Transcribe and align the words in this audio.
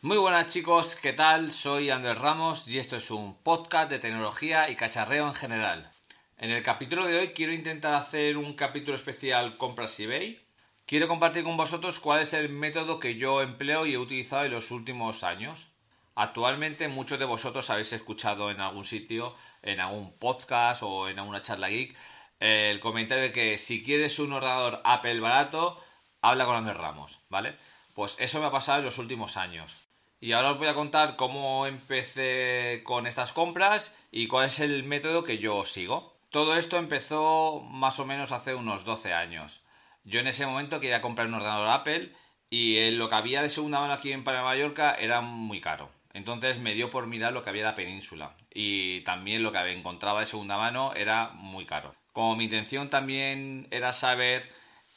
Muy 0.00 0.16
buenas 0.16 0.46
chicos, 0.52 0.94
¿qué 0.94 1.12
tal? 1.12 1.50
Soy 1.50 1.90
Andrés 1.90 2.16
Ramos 2.18 2.68
y 2.68 2.78
esto 2.78 2.94
es 2.94 3.10
un 3.10 3.34
podcast 3.34 3.90
de 3.90 3.98
tecnología 3.98 4.70
y 4.70 4.76
cacharreo 4.76 5.26
en 5.26 5.34
general. 5.34 5.90
En 6.36 6.52
el 6.52 6.62
capítulo 6.62 7.04
de 7.04 7.18
hoy 7.18 7.28
quiero 7.30 7.52
intentar 7.52 7.94
hacer 7.94 8.36
un 8.36 8.54
capítulo 8.54 8.94
especial 8.94 9.56
compras 9.56 9.98
eBay. 9.98 10.40
Quiero 10.86 11.08
compartir 11.08 11.42
con 11.42 11.56
vosotros 11.56 11.98
cuál 11.98 12.22
es 12.22 12.32
el 12.32 12.48
método 12.48 13.00
que 13.00 13.16
yo 13.16 13.42
empleo 13.42 13.86
y 13.86 13.94
he 13.94 13.98
utilizado 13.98 14.44
en 14.44 14.52
los 14.52 14.70
últimos 14.70 15.24
años. 15.24 15.66
Actualmente 16.14 16.86
muchos 16.86 17.18
de 17.18 17.24
vosotros 17.24 17.68
habéis 17.68 17.92
escuchado 17.92 18.52
en 18.52 18.60
algún 18.60 18.84
sitio, 18.84 19.34
en 19.62 19.80
algún 19.80 20.16
podcast 20.16 20.84
o 20.84 21.08
en 21.08 21.18
alguna 21.18 21.42
charla 21.42 21.70
geek, 21.70 21.96
el 22.38 22.78
comentario 22.78 23.24
de 23.24 23.32
que 23.32 23.58
si 23.58 23.82
quieres 23.82 24.20
un 24.20 24.32
ordenador 24.32 24.80
Apple 24.84 25.18
barato, 25.18 25.82
habla 26.22 26.44
con 26.44 26.54
Andrés 26.54 26.76
Ramos, 26.76 27.18
¿vale? 27.30 27.56
Pues 27.94 28.14
eso 28.20 28.38
me 28.38 28.46
ha 28.46 28.52
pasado 28.52 28.78
en 28.78 28.84
los 28.84 28.98
últimos 28.98 29.36
años. 29.36 29.87
Y 30.20 30.32
ahora 30.32 30.50
os 30.52 30.58
voy 30.58 30.66
a 30.66 30.74
contar 30.74 31.14
cómo 31.16 31.66
empecé 31.66 32.82
con 32.84 33.06
estas 33.06 33.32
compras 33.32 33.94
y 34.10 34.26
cuál 34.26 34.46
es 34.46 34.58
el 34.58 34.82
método 34.82 35.22
que 35.22 35.38
yo 35.38 35.64
sigo. 35.64 36.16
Todo 36.30 36.56
esto 36.56 36.76
empezó 36.76 37.60
más 37.60 38.00
o 38.00 38.04
menos 38.04 38.32
hace 38.32 38.54
unos 38.54 38.84
12 38.84 39.12
años. 39.12 39.62
Yo 40.04 40.18
en 40.18 40.26
ese 40.26 40.44
momento 40.44 40.80
quería 40.80 41.02
comprar 41.02 41.28
un 41.28 41.34
ordenador 41.34 41.68
Apple 41.68 42.12
y 42.50 42.90
lo 42.92 43.08
que 43.08 43.14
había 43.14 43.42
de 43.42 43.50
segunda 43.50 43.80
mano 43.80 43.92
aquí 43.92 44.10
en 44.10 44.24
Palma 44.24 44.42
Mallorca 44.42 44.94
era 44.94 45.20
muy 45.20 45.60
caro. 45.60 45.90
Entonces 46.12 46.58
me 46.58 46.74
dio 46.74 46.90
por 46.90 47.06
mirar 47.06 47.32
lo 47.32 47.44
que 47.44 47.50
había 47.50 47.62
de 47.62 47.70
la 47.70 47.76
península 47.76 48.34
y 48.52 49.02
también 49.02 49.42
lo 49.44 49.52
que 49.52 49.58
encontraba 49.70 50.20
de 50.20 50.26
segunda 50.26 50.56
mano 50.56 50.94
era 50.94 51.28
muy 51.28 51.64
caro. 51.64 51.94
Como 52.12 52.34
mi 52.34 52.44
intención 52.44 52.90
también 52.90 53.68
era 53.70 53.92
saber 53.92 54.48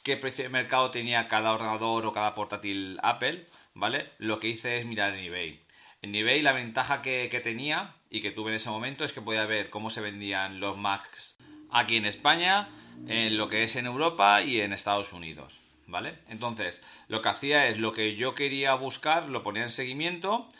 qué 0.02 0.16
precio 0.16 0.44
de 0.44 0.50
mercado 0.50 0.90
tenía 0.90 1.28
cada 1.28 1.52
ordenador 1.52 2.06
o 2.06 2.12
cada 2.12 2.34
portátil 2.34 2.98
Apple, 3.02 3.46
¿vale? 3.74 4.10
Lo 4.18 4.40
que 4.40 4.48
hice 4.48 4.78
es 4.78 4.86
mirar 4.86 5.14
en 5.14 5.24
eBay. 5.24 5.60
En 6.02 6.14
eBay 6.14 6.42
la 6.42 6.52
ventaja 6.52 7.00
que, 7.00 7.28
tenía 7.42 7.94
y 8.10 8.20
que 8.20 8.32
tuve 8.32 8.50
en 8.50 8.56
ese 8.56 8.70
momento 8.70 9.04
es 9.04 9.12
que 9.12 9.22
podía 9.22 9.46
ver 9.46 9.70
cómo 9.70 9.88
se 9.88 10.00
vendían 10.00 10.58
los 10.58 10.76
Macs 10.76 11.36
aquí 11.70 11.96
en 11.96 12.06
España, 12.06 12.68
en 13.06 13.36
lo 13.36 13.48
que 13.48 13.64
es 13.64 13.76
en 13.76 13.86
Europa 13.86 14.42
y 14.42 14.60
en 14.60 14.72
Estados 14.72 15.12
Unidos, 15.12 15.60
¿vale? 15.86 16.18
Entonces, 16.28 16.82
lo 17.08 17.22
que 17.22 17.28
hacía 17.28 17.68
es 17.68 17.78
lo 17.78 17.92
que 17.92 18.16
yo 18.16 18.34
quería 18.34 18.74
buscar, 18.74 19.28
lo 19.28 19.42
ponía 19.42 19.62
en 19.62 19.70
seguimiento 19.70 20.50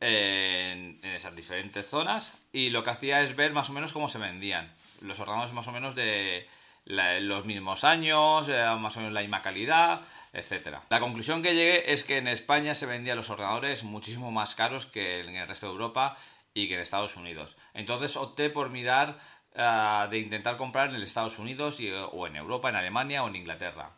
en, 0.00 1.00
esas 1.02 1.36
diferentes 1.36 1.86
zonas 1.86 2.32
y 2.52 2.70
lo 2.70 2.82
que 2.82 2.90
hacía 2.90 3.22
es 3.22 3.36
ver 3.36 3.52
más 3.52 3.68
o 3.70 3.72
menos 3.72 3.92
cómo 3.92 4.08
se 4.08 4.18
vendían 4.18 4.72
los 5.00 5.20
ordenadores 5.20 5.52
más 5.52 5.68
o 5.68 5.72
menos 5.72 5.94
de 5.94 6.48
los 6.86 7.44
mismos 7.44 7.84
años, 7.84 8.48
eh, 8.48 8.64
más 8.78 8.96
o 8.96 9.00
menos 9.00 9.12
la 9.12 9.20
misma 9.20 9.42
calidad, 9.42 10.00
etcétera. 10.32 10.82
La 10.90 11.00
conclusión 11.00 11.42
que 11.42 11.54
llegué 11.54 11.92
es 11.92 12.04
que 12.04 12.18
en 12.18 12.28
España 12.28 12.74
se 12.74 12.86
vendían 12.86 13.16
los 13.16 13.30
ordenadores 13.30 13.84
muchísimo 13.84 14.30
más 14.30 14.54
caros 14.54 14.86
que 14.86 15.20
en 15.20 15.34
el 15.34 15.48
resto 15.48 15.66
de 15.66 15.72
Europa 15.72 16.16
y 16.54 16.68
que 16.68 16.74
en 16.74 16.80
Estados 16.80 17.16
Unidos. 17.16 17.56
Entonces 17.74 18.16
opté 18.16 18.50
por 18.50 18.70
mirar 18.70 19.18
eh, 19.54 20.06
de 20.10 20.18
intentar 20.18 20.56
comprar 20.56 20.90
en 20.90 21.02
Estados 21.02 21.38
Unidos 21.38 21.78
o 22.12 22.26
en 22.26 22.36
Europa, 22.36 22.68
en 22.68 22.76
Alemania 22.76 23.24
o 23.24 23.28
en 23.28 23.36
Inglaterra. 23.36 23.90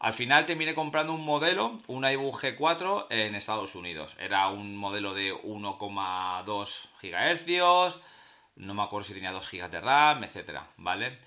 Al 0.00 0.14
final 0.14 0.46
terminé 0.46 0.74
comprando 0.74 1.12
un 1.12 1.24
modelo, 1.24 1.80
un 1.88 2.04
iBook 2.04 2.40
G4 2.40 3.06
en 3.10 3.34
Estados 3.34 3.74
Unidos. 3.74 4.14
Era 4.18 4.48
un 4.48 4.76
modelo 4.76 5.12
de 5.12 5.34
1,2 5.34 6.88
GHz, 7.02 8.00
no 8.56 8.74
me 8.74 8.82
acuerdo 8.82 9.08
si 9.08 9.14
tenía 9.14 9.32
2 9.32 9.50
GB 9.50 9.70
de 9.70 9.80
RAM, 9.80 10.22
etcétera, 10.22 10.66
¿vale? 10.76 11.18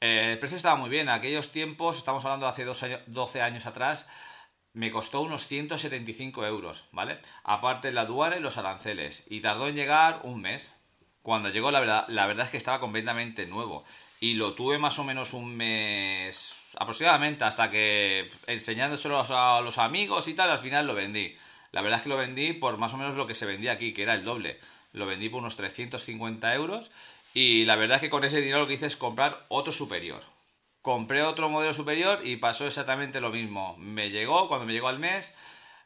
Eh, 0.00 0.32
el 0.32 0.38
precio 0.38 0.56
estaba 0.56 0.76
muy 0.76 0.90
bien. 0.90 1.08
En 1.08 1.14
aquellos 1.14 1.50
tiempos, 1.50 1.98
estamos 1.98 2.24
hablando 2.24 2.46
de 2.46 2.52
hace 2.52 3.02
12 3.06 3.42
años 3.42 3.66
atrás, 3.66 4.06
me 4.72 4.90
costó 4.90 5.22
unos 5.22 5.46
175 5.46 6.46
euros, 6.46 6.86
¿vale? 6.92 7.18
Aparte 7.42 7.92
la 7.92 8.02
aduana 8.02 8.36
y 8.36 8.40
los 8.40 8.58
aranceles. 8.58 9.24
Y 9.28 9.40
tardó 9.40 9.68
en 9.68 9.76
llegar 9.76 10.20
un 10.22 10.40
mes. 10.40 10.72
Cuando 11.22 11.48
llegó, 11.50 11.70
la 11.70 11.80
verdad, 11.80 12.04
la 12.08 12.26
verdad 12.26 12.46
es 12.46 12.52
que 12.52 12.58
estaba 12.58 12.80
completamente 12.80 13.46
nuevo. 13.46 13.84
Y 14.20 14.34
lo 14.34 14.54
tuve 14.54 14.78
más 14.78 14.98
o 14.98 15.04
menos 15.04 15.32
un 15.32 15.56
mes 15.56 16.54
aproximadamente, 16.76 17.44
hasta 17.44 17.70
que 17.70 18.30
enseñándoselo 18.46 19.20
a 19.20 19.60
los 19.60 19.78
amigos 19.78 20.28
y 20.28 20.34
tal, 20.34 20.50
al 20.50 20.58
final 20.58 20.86
lo 20.86 20.94
vendí. 20.94 21.36
La 21.72 21.82
verdad 21.82 21.98
es 21.98 22.02
que 22.04 22.08
lo 22.08 22.16
vendí 22.16 22.52
por 22.52 22.78
más 22.78 22.94
o 22.94 22.96
menos 22.96 23.16
lo 23.16 23.26
que 23.26 23.34
se 23.34 23.46
vendía 23.46 23.72
aquí, 23.72 23.92
que 23.92 24.02
era 24.02 24.14
el 24.14 24.24
doble. 24.24 24.58
Lo 24.92 25.06
vendí 25.06 25.28
por 25.28 25.40
unos 25.40 25.56
350 25.56 26.54
euros 26.54 26.90
y 27.40 27.64
la 27.66 27.76
verdad 27.76 27.98
es 27.98 28.00
que 28.00 28.10
con 28.10 28.24
ese 28.24 28.40
dinero 28.40 28.62
lo 28.62 28.66
que 28.66 28.74
hice 28.74 28.86
es 28.86 28.96
comprar 28.96 29.46
otro 29.46 29.72
superior. 29.72 30.24
Compré 30.82 31.22
otro 31.22 31.48
modelo 31.48 31.72
superior 31.72 32.18
y 32.24 32.34
pasó 32.34 32.66
exactamente 32.66 33.20
lo 33.20 33.30
mismo. 33.30 33.76
Me 33.76 34.10
llegó, 34.10 34.48
cuando 34.48 34.66
me 34.66 34.72
llegó 34.72 34.88
al 34.88 34.98
mes, 34.98 35.32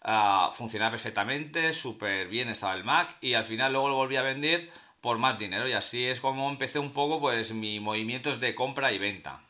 uh, 0.02 0.50
funcionaba 0.54 0.92
perfectamente, 0.92 1.74
súper 1.74 2.28
bien 2.28 2.48
estaba 2.48 2.72
el 2.72 2.84
Mac 2.84 3.18
y 3.20 3.34
al 3.34 3.44
final 3.44 3.72
luego 3.72 3.90
lo 3.90 3.96
volví 3.96 4.16
a 4.16 4.22
vender 4.22 4.70
por 5.02 5.18
más 5.18 5.38
dinero 5.38 5.68
y 5.68 5.74
así 5.74 6.06
es 6.06 6.20
como 6.20 6.48
empecé 6.48 6.78
un 6.78 6.94
poco 6.94 7.20
pues 7.20 7.52
mi 7.52 7.80
movimientos 7.80 8.40
de 8.40 8.54
compra 8.54 8.90
y 8.90 8.98
venta. 8.98 9.42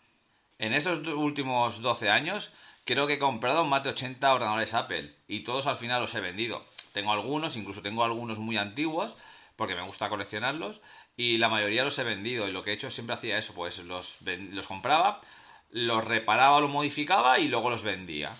En 0.58 0.72
estos 0.72 1.06
últimos 1.06 1.82
12 1.82 2.10
años 2.10 2.52
creo 2.84 3.06
que 3.06 3.12
he 3.12 3.19
comprado 3.20 3.64
más 3.64 3.84
de 3.84 3.90
80 3.90 4.34
ordenadores 4.34 4.74
Apple 4.74 5.14
y 5.28 5.44
todos 5.44 5.69
al 5.69 5.76
final 5.76 6.00
los 6.00 6.12
he 6.16 6.20
vendido. 6.20 6.64
Tengo 6.92 7.12
algunos, 7.12 7.56
incluso 7.56 7.80
tengo 7.80 8.02
algunos 8.02 8.40
muy 8.40 8.56
antiguos 8.56 9.16
porque 9.56 9.74
me 9.74 9.82
gusta 9.82 10.08
coleccionarlos 10.08 10.80
y 11.16 11.38
la 11.38 11.48
mayoría 11.48 11.84
los 11.84 11.98
he 11.98 12.04
vendido 12.04 12.48
y 12.48 12.52
lo 12.52 12.62
que 12.62 12.70
he 12.70 12.74
hecho 12.74 12.90
siempre 12.90 13.14
hacía 13.14 13.38
eso, 13.38 13.54
pues 13.54 13.78
los, 13.78 14.18
los 14.22 14.66
compraba, 14.66 15.20
los 15.70 16.04
reparaba, 16.04 16.60
los 16.60 16.70
modificaba 16.70 17.38
y 17.38 17.48
luego 17.48 17.70
los 17.70 17.82
vendía. 17.82 18.32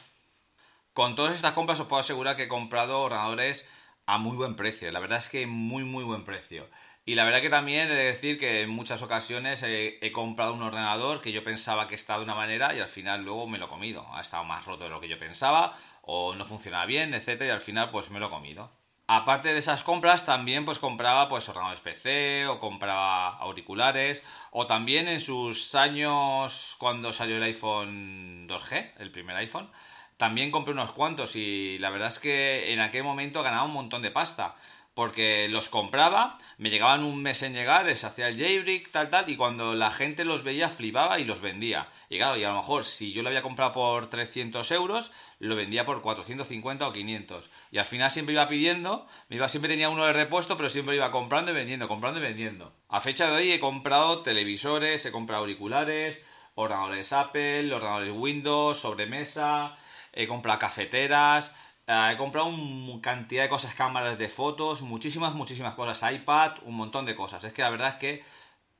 Con 0.93 1.15
todas 1.17 1.35
estas 1.35 1.53
compras 1.53 1.81
os 1.81 1.87
puedo 1.87 2.01
asegurar 2.01 2.37
que 2.37 2.45
he 2.45 2.49
comprado 2.49 3.01
ordenadores 3.01 3.67
a 4.07 4.19
muy 4.19 4.37
buen 4.37 4.57
precio, 4.57 4.91
la 4.91 5.01
verdad 5.01 5.19
es 5.19 5.29
que 5.29 5.47
muy 5.47 5.85
muy 5.85 6.05
buen 6.05 6.25
precio. 6.25 6.69
Y 7.05 7.17
la 7.17 7.25
verdad 7.25 7.41
que 7.41 7.51
también 7.51 7.91
he 7.91 7.95
de 7.95 8.05
decir 8.05 8.39
que 8.39 8.63
en 8.63 8.71
muchas 8.71 9.03
ocasiones 9.03 9.63
he, 9.65 10.13
comprado 10.13 10.55
un 10.55 10.63
ordenador 10.63 11.21
que 11.21 11.33
yo 11.33 11.43
pensaba 11.43 11.89
que 11.89 11.97
estaba 11.97 12.21
de 12.21 12.25
una 12.27 12.37
manera 12.37 12.75
y 12.77 12.81
al 12.81 12.89
final 12.89 13.25
luego 13.25 13.49
me 13.49 13.59
lo 13.59 13.67
he 13.67 13.69
comido. 13.69 14.07
Ha 14.15 14.21
estado 14.21 14.45
más 14.45 14.65
roto 14.67 14.85
de 14.85 14.91
lo 14.91 15.01
que 15.01 15.09
yo 15.09 15.19
pensaba 15.19 15.77
o 16.03 16.35
no 16.37 16.45
funcionaba 16.45 16.87
bien, 16.87 17.13
etcétera, 17.15 17.47
y 17.47 17.51
al 17.51 17.61
final 17.61 17.91
pues 17.91 18.11
me 18.11 18.21
lo 18.21 18.27
he 18.27 18.31
comido. 18.31 18.71
Aparte 19.07 19.53
de 19.53 19.59
esas 19.59 19.83
compras, 19.83 20.25
también 20.25 20.65
pues 20.65 20.79
compraba 20.79 21.29
pues 21.29 21.49
ordenadores 21.49 21.81
PC 21.81 22.47
o 22.47 22.59
compraba 22.61 23.37
auriculares 23.37 24.25
o 24.53 24.67
también 24.67 25.09
en 25.09 25.21
sus 25.21 25.75
años 25.75 26.77
cuando 26.79 27.13
salió 27.13 27.37
el 27.37 27.43
iPhone 27.43 28.49
2G, 28.49 28.93
el 28.99 29.11
primer 29.11 29.37
iPhone, 29.37 29.71
también 30.17 30.51
compré 30.51 30.73
unos 30.73 30.93
cuantos 30.93 31.37
y 31.37 31.79
la 31.79 31.91
verdad 31.91 32.09
es 32.09 32.19
que 32.21 32.73
en 32.73 32.81
aquel 32.81 33.03
momento 33.03 33.43
ganaba 33.43 33.65
un 33.65 33.73
montón 33.73 34.03
de 34.03 34.13
pasta 34.13 34.55
porque 34.95 35.49
los 35.49 35.69
compraba, 35.69 36.39
me 36.59 36.71
llegaban 36.71 37.03
un 37.03 37.23
mes 37.23 37.43
en 37.43 37.55
llegar, 37.55 37.87
les 37.87 38.05
hacía 38.05 38.29
el 38.29 38.39
jailbreak, 38.39 38.91
tal, 38.91 39.09
tal, 39.09 39.31
y 39.31 39.37
cuando 39.37 39.75
la 39.75 39.91
gente 39.91 40.25
los 40.25 40.45
veía 40.45 40.69
flipaba 40.69 41.19
y 41.19 41.25
los 41.25 41.41
vendía. 41.41 41.89
Y 42.11 42.19
claro, 42.19 42.37
y 42.37 42.45
a 42.45 42.51
lo 42.51 42.57
mejor 42.57 42.85
si 42.85 43.13
yo 43.13 43.23
lo 43.23 43.29
había 43.29 43.43
comprado 43.43 43.73
por 43.73 44.11
300 44.11 44.71
euros, 44.71 45.11
lo 45.49 45.57
vendía 45.57 45.85
por 45.85 46.03
450 46.03 46.87
o 46.87 46.93
500. 46.93 47.51
Y 47.71 47.79
al 47.79 47.85
final 47.87 48.11
siempre 48.11 48.35
iba 48.35 48.49
pidiendo, 48.49 49.07
me 49.29 49.37
iba, 49.37 49.49
siempre 49.49 49.69
tenía 49.71 49.89
uno 49.89 50.05
de 50.07 50.13
repuesto, 50.13 50.57
pero 50.57 50.69
siempre 50.69 50.97
iba 50.97 51.11
comprando 51.11 51.51
y 51.51 51.55
vendiendo, 51.55 51.89
comprando 51.89 52.21
y 52.21 52.23
vendiendo. 52.23 52.73
A 52.89 53.01
fecha 53.01 53.27
de 53.29 53.37
hoy 53.37 53.53
he 53.53 53.61
comprado 53.61 54.23
televisores, 54.23 55.05
he 55.07 55.13
comprado 55.13 55.41
auriculares, 55.43 56.21
ordenadores 56.55 57.13
Apple, 57.13 57.73
ordenadores 57.73 58.13
Windows, 58.15 58.79
sobremesa, 58.81 59.77
he 60.13 60.27
comprado 60.29 60.59
cafeteras, 60.61 61.53
eh, 61.87 62.11
he 62.13 62.17
comprado 62.17 62.47
una 62.49 63.01
cantidad 63.01 63.43
de 63.45 63.49
cosas, 63.49 63.75
cámaras 63.75 64.19
de 64.19 64.29
fotos, 64.29 64.83
muchísimas, 64.83 65.35
muchísimas 65.35 65.75
cosas, 65.75 66.13
iPad, 66.13 66.59
un 66.65 66.77
montón 66.77 67.07
de 67.07 67.17
cosas. 67.17 67.43
Es 67.45 67.53
que 67.53 67.63
la 67.63 67.71
verdad 67.71 67.89
es 67.91 67.95
que 67.97 68.25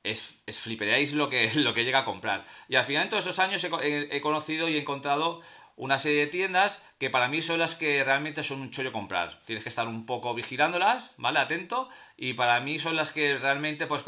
es, 0.03 0.35
es 0.45 0.57
fliperíais 0.59 1.13
lo 1.13 1.29
que, 1.29 1.51
lo 1.55 1.73
que 1.73 1.83
llega 1.85 1.99
a 1.99 2.05
comprar. 2.05 2.45
Y 2.67 2.75
al 2.75 2.85
final, 2.85 3.03
en 3.03 3.09
todos 3.09 3.25
estos 3.25 3.39
años, 3.39 3.63
he, 3.63 3.67
he- 3.83 4.15
he 4.17 4.21
conocido 4.21 4.67
y 4.69 4.75
he 4.75 4.79
encontrado 4.81 5.41
una 5.75 5.99
serie 5.99 6.21
de 6.21 6.27
tiendas 6.27 6.81
que 6.99 7.09
para 7.09 7.27
mí 7.27 7.41
son 7.41 7.59
las 7.59 7.75
que 7.75 8.03
realmente 8.03 8.43
son 8.43 8.61
un 8.61 8.71
chollo 8.71 8.91
comprar. 8.91 9.41
Tienes 9.45 9.63
que 9.63 9.69
estar 9.69 9.87
un 9.87 10.05
poco 10.05 10.33
vigilándolas, 10.33 11.11
¿vale? 11.17 11.39
Atento. 11.39 11.89
Y 12.17 12.33
para 12.33 12.59
mí 12.59 12.79
son 12.79 12.95
las 12.95 13.11
que 13.11 13.37
realmente 13.37 13.87
pues 13.87 14.03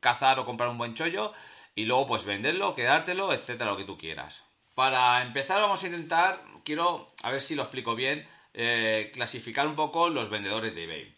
cazar 0.00 0.38
o 0.38 0.44
comprar 0.44 0.68
un 0.68 0.78
buen 0.78 0.94
chollo 0.94 1.32
y 1.74 1.84
luego 1.84 2.06
pues 2.06 2.24
venderlo, 2.24 2.74
quedártelo, 2.74 3.32
etcétera, 3.32 3.70
lo 3.70 3.76
que 3.76 3.84
tú 3.84 3.96
quieras. 3.96 4.44
Para 4.74 5.22
empezar 5.22 5.60
vamos 5.60 5.82
a 5.82 5.86
intentar, 5.86 6.42
quiero, 6.64 7.12
a 7.22 7.30
ver 7.30 7.40
si 7.40 7.54
lo 7.54 7.62
explico 7.62 7.94
bien, 7.94 8.26
eh, 8.54 9.10
clasificar 9.12 9.66
un 9.66 9.76
poco 9.76 10.08
los 10.08 10.30
vendedores 10.30 10.74
de 10.74 10.84
eBay. 10.84 11.14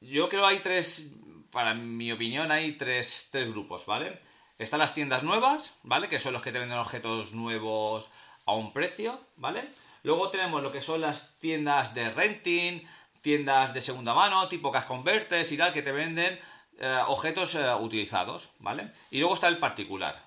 Yo 0.00 0.28
creo 0.28 0.46
hay 0.46 0.58
tres, 0.60 1.06
para 1.50 1.74
mi 1.74 2.12
opinión, 2.12 2.52
hay 2.52 2.72
tres, 2.76 3.28
tres 3.30 3.48
grupos, 3.50 3.86
¿vale? 3.86 4.20
Están 4.58 4.80
las 4.80 4.94
tiendas 4.94 5.22
nuevas, 5.22 5.78
¿vale? 5.82 6.08
Que 6.08 6.20
son 6.20 6.32
los 6.32 6.42
que 6.42 6.52
te 6.52 6.58
venden 6.58 6.78
objetos 6.78 7.32
nuevos 7.32 8.10
a 8.46 8.52
un 8.54 8.72
precio, 8.72 9.20
¿vale? 9.36 9.68
Luego 10.02 10.30
tenemos 10.30 10.62
lo 10.62 10.70
que 10.70 10.82
son 10.82 11.00
las 11.00 11.38
tiendas 11.38 11.94
de 11.94 12.10
renting, 12.10 12.82
tiendas 13.22 13.72
de 13.72 13.80
segunda 13.80 14.14
mano, 14.14 14.48
tipo 14.48 14.70
Cash 14.70 14.84
Converters 14.84 15.50
y 15.50 15.56
tal, 15.56 15.72
que 15.72 15.82
te 15.82 15.92
venden 15.92 16.38
eh, 16.78 17.00
objetos 17.06 17.54
eh, 17.54 17.74
utilizados, 17.74 18.50
¿vale? 18.58 18.92
Y 19.10 19.20
luego 19.20 19.34
está 19.34 19.48
el 19.48 19.58
particular. 19.58 20.22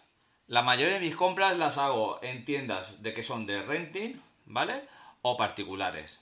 La 0.47 0.61
mayoría 0.61 0.95
de 0.95 1.05
mis 1.05 1.15
compras 1.15 1.57
las 1.57 1.77
hago 1.77 2.19
en 2.23 2.45
tiendas 2.45 3.03
de 3.03 3.13
que 3.13 3.23
son 3.23 3.45
de 3.45 3.61
renting, 3.61 4.21
¿vale? 4.45 4.81
O 5.21 5.37
particulares. 5.37 6.19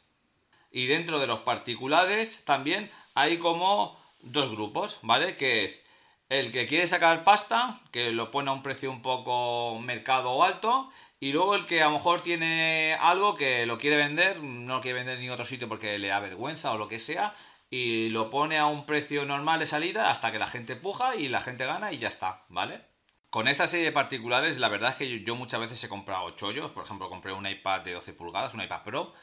Y 0.71 0.87
dentro 0.87 1.19
de 1.19 1.27
los 1.27 1.39
particulares 1.39 2.43
también 2.43 2.91
hay 3.13 3.37
como 3.37 3.97
dos 4.21 4.51
grupos, 4.51 4.99
¿vale? 5.03 5.37
Que 5.37 5.63
es 5.65 5.85
el 6.27 6.51
que 6.51 6.65
quiere 6.65 6.87
sacar 6.87 7.23
pasta, 7.23 7.79
que 7.91 8.11
lo 8.11 8.31
pone 8.31 8.49
a 8.49 8.53
un 8.53 8.63
precio 8.63 8.91
un 8.91 9.01
poco 9.01 9.79
mercado 9.79 10.31
o 10.31 10.43
alto, 10.43 10.89
y 11.19 11.31
luego 11.31 11.55
el 11.55 11.65
que 11.65 11.81
a 11.81 11.85
lo 11.85 11.93
mejor 11.93 12.21
tiene 12.21 12.95
algo 12.99 13.35
que 13.35 13.65
lo 13.65 13.77
quiere 13.77 13.95
vender, 13.95 14.41
no 14.41 14.75
lo 14.75 14.81
quiere 14.81 14.99
vender 14.99 15.15
en 15.15 15.21
ningún 15.21 15.33
otro 15.33 15.45
sitio 15.45 15.69
porque 15.69 15.97
le 15.97 16.09
da 16.09 16.19
vergüenza 16.19 16.71
o 16.71 16.77
lo 16.77 16.87
que 16.87 16.99
sea, 16.99 17.35
y 17.69 18.09
lo 18.09 18.29
pone 18.29 18.57
a 18.57 18.67
un 18.67 18.85
precio 18.85 19.25
normal 19.25 19.59
de 19.59 19.67
salida 19.67 20.11
hasta 20.11 20.31
que 20.31 20.39
la 20.39 20.47
gente 20.47 20.75
puja 20.75 21.15
y 21.15 21.27
la 21.27 21.41
gente 21.41 21.65
gana 21.65 21.91
y 21.91 21.97
ya 21.97 22.09
está, 22.09 22.45
¿vale? 22.49 22.81
Con 23.35 23.49
esta 23.49 23.67
serie 23.67 23.87
de 23.87 23.91
particulares, 23.91 24.59
la 24.59 24.69
verdad 24.69 24.91
es 24.91 24.95
que 24.95 25.23
yo, 25.23 25.35
muchas 25.35 25.59
veces 25.59 25.83
he 25.83 25.89
comprado 25.89 26.29
chollos. 26.37 26.71
Por 26.71 26.85
ejemplo, 26.85 27.09
compré 27.09 27.33
un 27.33 27.45
iPad 27.45 27.81
de 27.81 27.91
12 27.91 28.13
pulgadas, 28.13 28.53
un 28.53 28.61
iPad 28.61 28.83
Pro, 28.83 29.13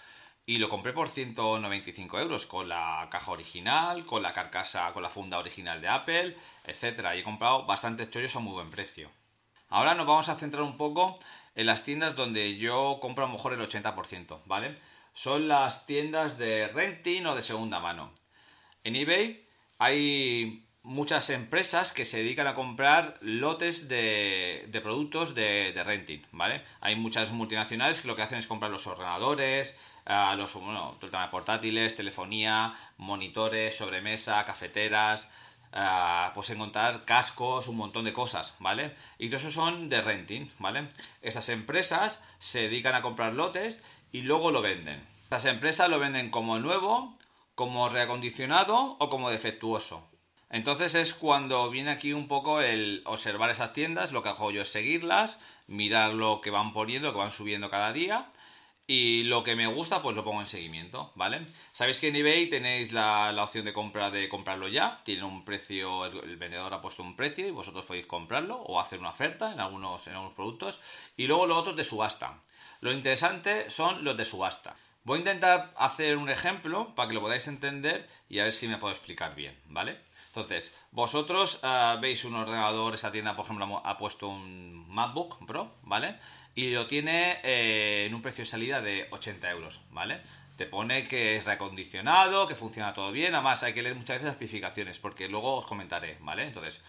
y 0.44 0.58
lo 0.58 0.68
compré 0.68 0.92
por 0.92 1.08
195 1.08 2.18
euros, 2.20 2.44
con 2.44 2.68
la 2.68 3.08
caja 3.10 3.30
original, 3.30 4.04
con 4.04 4.22
la 4.22 4.34
carcasa, 4.34 4.92
con 4.92 5.02
la 5.02 5.08
funda 5.08 5.38
original 5.38 5.80
de 5.80 5.88
Apple, 5.88 6.36
etcétera. 6.64 7.16
Y 7.16 7.20
he 7.20 7.24
comprado 7.24 7.64
bastantes 7.64 8.10
chollos 8.10 8.36
a 8.36 8.40
muy 8.40 8.52
buen 8.52 8.70
precio. 8.70 9.10
Ahora 9.70 9.94
nos 9.94 10.06
vamos 10.06 10.28
a 10.28 10.36
centrar 10.36 10.62
un 10.62 10.76
poco 10.76 11.18
en 11.54 11.66
las 11.66 11.84
tiendas 11.84 12.16
donde 12.16 12.56
yo 12.56 12.98
compro 13.00 13.24
a 13.24 13.28
lo 13.28 13.34
mejor 13.34 13.52
el 13.52 13.60
80%, 13.60 14.42
¿vale? 14.46 14.76
Son 15.14 15.48
las 15.48 15.86
tiendas 15.86 16.38
de 16.38 16.68
renting 16.68 17.26
o 17.26 17.34
de 17.34 17.42
segunda 17.42 17.80
mano. 17.80 18.12
En 18.84 18.96
eBay 18.96 19.46
hay 19.78 20.64
muchas 20.82 21.30
empresas 21.30 21.92
que 21.92 22.04
se 22.04 22.18
dedican 22.18 22.46
a 22.46 22.54
comprar 22.54 23.18
lotes 23.20 23.88
de, 23.88 24.68
productos 24.82 25.34
de, 25.34 25.80
renting, 25.84 26.22
¿vale? 26.32 26.62
Hay 26.80 26.96
muchas 26.96 27.30
multinacionales 27.32 28.00
que 28.00 28.08
lo 28.08 28.16
que 28.16 28.22
hacen 28.22 28.38
es 28.38 28.46
comprar 28.46 28.70
los 28.70 28.86
ordenadores, 28.86 29.76
los 30.36 30.50
portátiles, 31.30 31.94
telefonía, 31.94 32.74
monitores, 32.96 33.76
sobremesa, 33.76 34.44
cafeteras, 34.44 35.28
ah, 35.72 36.32
pues 36.34 36.50
encontrar 36.50 37.04
cascos, 37.04 37.68
un 37.68 37.76
montón 37.76 38.04
de 38.04 38.12
cosas, 38.12 38.54
¿vale? 38.58 38.94
Y 39.18 39.28
todo 39.28 39.38
eso 39.38 39.50
son 39.50 39.88
de 39.88 40.00
renting, 40.02 40.50
¿vale? 40.58 40.88
Estas 41.20 41.48
empresas 41.48 42.20
se 42.38 42.60
dedican 42.60 42.94
a 42.94 43.02
comprar 43.02 43.34
lotes 43.34 43.82
y 44.12 44.22
luego 44.22 44.50
lo 44.50 44.62
venden. 44.62 45.06
Estas 45.24 45.44
empresas 45.46 45.88
lo 45.88 45.98
venden 45.98 46.30
como 46.30 46.58
nuevo, 46.58 47.16
como 47.54 47.88
reacondicionado 47.88 48.96
o 48.98 49.08
como 49.08 49.30
defectuoso. 49.30 50.08
Entonces 50.50 50.94
es 50.94 51.14
cuando 51.14 51.70
viene 51.70 51.90
aquí 51.90 52.12
un 52.12 52.28
poco 52.28 52.60
el 52.60 53.02
observar 53.06 53.48
esas 53.48 53.72
tiendas, 53.72 54.12
lo 54.12 54.22
que 54.22 54.28
hago 54.28 54.50
yo 54.50 54.62
es 54.62 54.68
seguirlas, 54.68 55.38
mirar 55.66 56.12
lo 56.12 56.42
que 56.42 56.50
van 56.50 56.74
poniendo, 56.74 57.08
lo 57.08 57.14
que 57.14 57.20
van 57.20 57.30
subiendo 57.30 57.70
cada 57.70 57.92
día 57.92 58.28
y 58.86 59.22
lo 59.24 59.44
que 59.44 59.56
me 59.56 59.66
gusta 59.66 60.02
pues 60.02 60.16
lo 60.16 60.24
pongo 60.24 60.40
en 60.40 60.46
seguimiento, 60.46 61.12
¿vale? 61.14 61.46
Sabéis 61.72 62.00
que 62.00 62.08
en 62.08 62.16
eBay 62.16 62.48
tenéis 62.48 62.92
la, 62.92 63.32
la 63.32 63.44
opción 63.44 63.64
de 63.64 63.72
compra 63.72 64.10
de 64.10 64.28
comprarlo 64.28 64.68
ya, 64.68 65.02
tiene 65.04 65.24
un 65.24 65.44
precio, 65.44 66.06
el, 66.06 66.36
vendedor 66.36 66.74
ha 66.74 66.82
puesto 66.82 67.02
un 67.02 67.16
precio 67.16 67.46
y 67.46 67.52
vosotros 67.52 67.84
podéis 67.84 68.06
comprarlo 68.06 68.56
o 68.56 68.80
hacer 68.80 68.98
una 68.98 69.10
oferta 69.10 69.52
en 69.52 69.60
algunos, 69.60 70.06
en 70.06 70.14
algunos 70.14 70.34
productos 70.34 70.80
y 71.16 71.26
luego 71.26 71.46
los 71.46 71.58
otros 71.58 71.76
de 71.76 71.84
subasta. 71.84 72.40
Lo 72.80 72.92
interesante 72.92 73.70
son 73.70 74.04
los 74.04 74.16
de 74.16 74.24
subasta. 74.24 74.76
Voy 75.04 75.16
a 75.16 75.20
intentar 75.20 75.72
hacer 75.76 76.16
un 76.16 76.28
ejemplo 76.28 76.94
para 76.94 77.08
que 77.08 77.14
lo 77.14 77.20
podáis 77.20 77.46
entender 77.48 78.08
y 78.28 78.40
a 78.40 78.44
ver 78.44 78.52
si 78.52 78.68
me 78.68 78.78
puedo 78.78 78.94
explicar 78.94 79.34
bien, 79.34 79.56
¿vale? 79.66 79.98
Entonces, 80.34 80.74
vosotros 80.92 81.60
ah, 81.62 81.98
veis 82.00 82.24
un 82.24 82.34
ordenador, 82.34 82.94
esa 82.94 83.12
tienda, 83.12 83.36
por 83.36 83.44
ejemplo, 83.44 83.82
ha 83.84 83.98
puesto 83.98 84.28
un 84.28 84.88
MacBook 84.88 85.44
Pro, 85.46 85.74
¿vale? 85.82 86.18
Y 86.54 86.70
lo 86.70 86.86
tiene 86.86 87.40
eh, 87.42 88.06
en 88.06 88.14
un 88.14 88.22
precio 88.22 88.44
de 88.44 88.50
salida 88.50 88.80
de 88.80 89.06
80 89.10 89.50
euros, 89.50 89.80
¿vale? 89.90 90.20
Te 90.56 90.66
pone 90.66 91.08
que 91.08 91.36
es 91.36 91.44
reacondicionado, 91.44 92.46
que 92.46 92.54
funciona 92.54 92.92
todo 92.92 93.10
bien, 93.10 93.34
además 93.34 93.62
hay 93.62 93.72
que 93.72 93.82
leer 93.82 93.94
muchas 93.94 94.16
veces 94.16 94.26
las 94.26 94.34
especificaciones, 94.34 94.98
porque 94.98 95.28
luego 95.28 95.56
os 95.56 95.66
comentaré, 95.66 96.18
¿vale? 96.20 96.44
Entonces, 96.44 96.82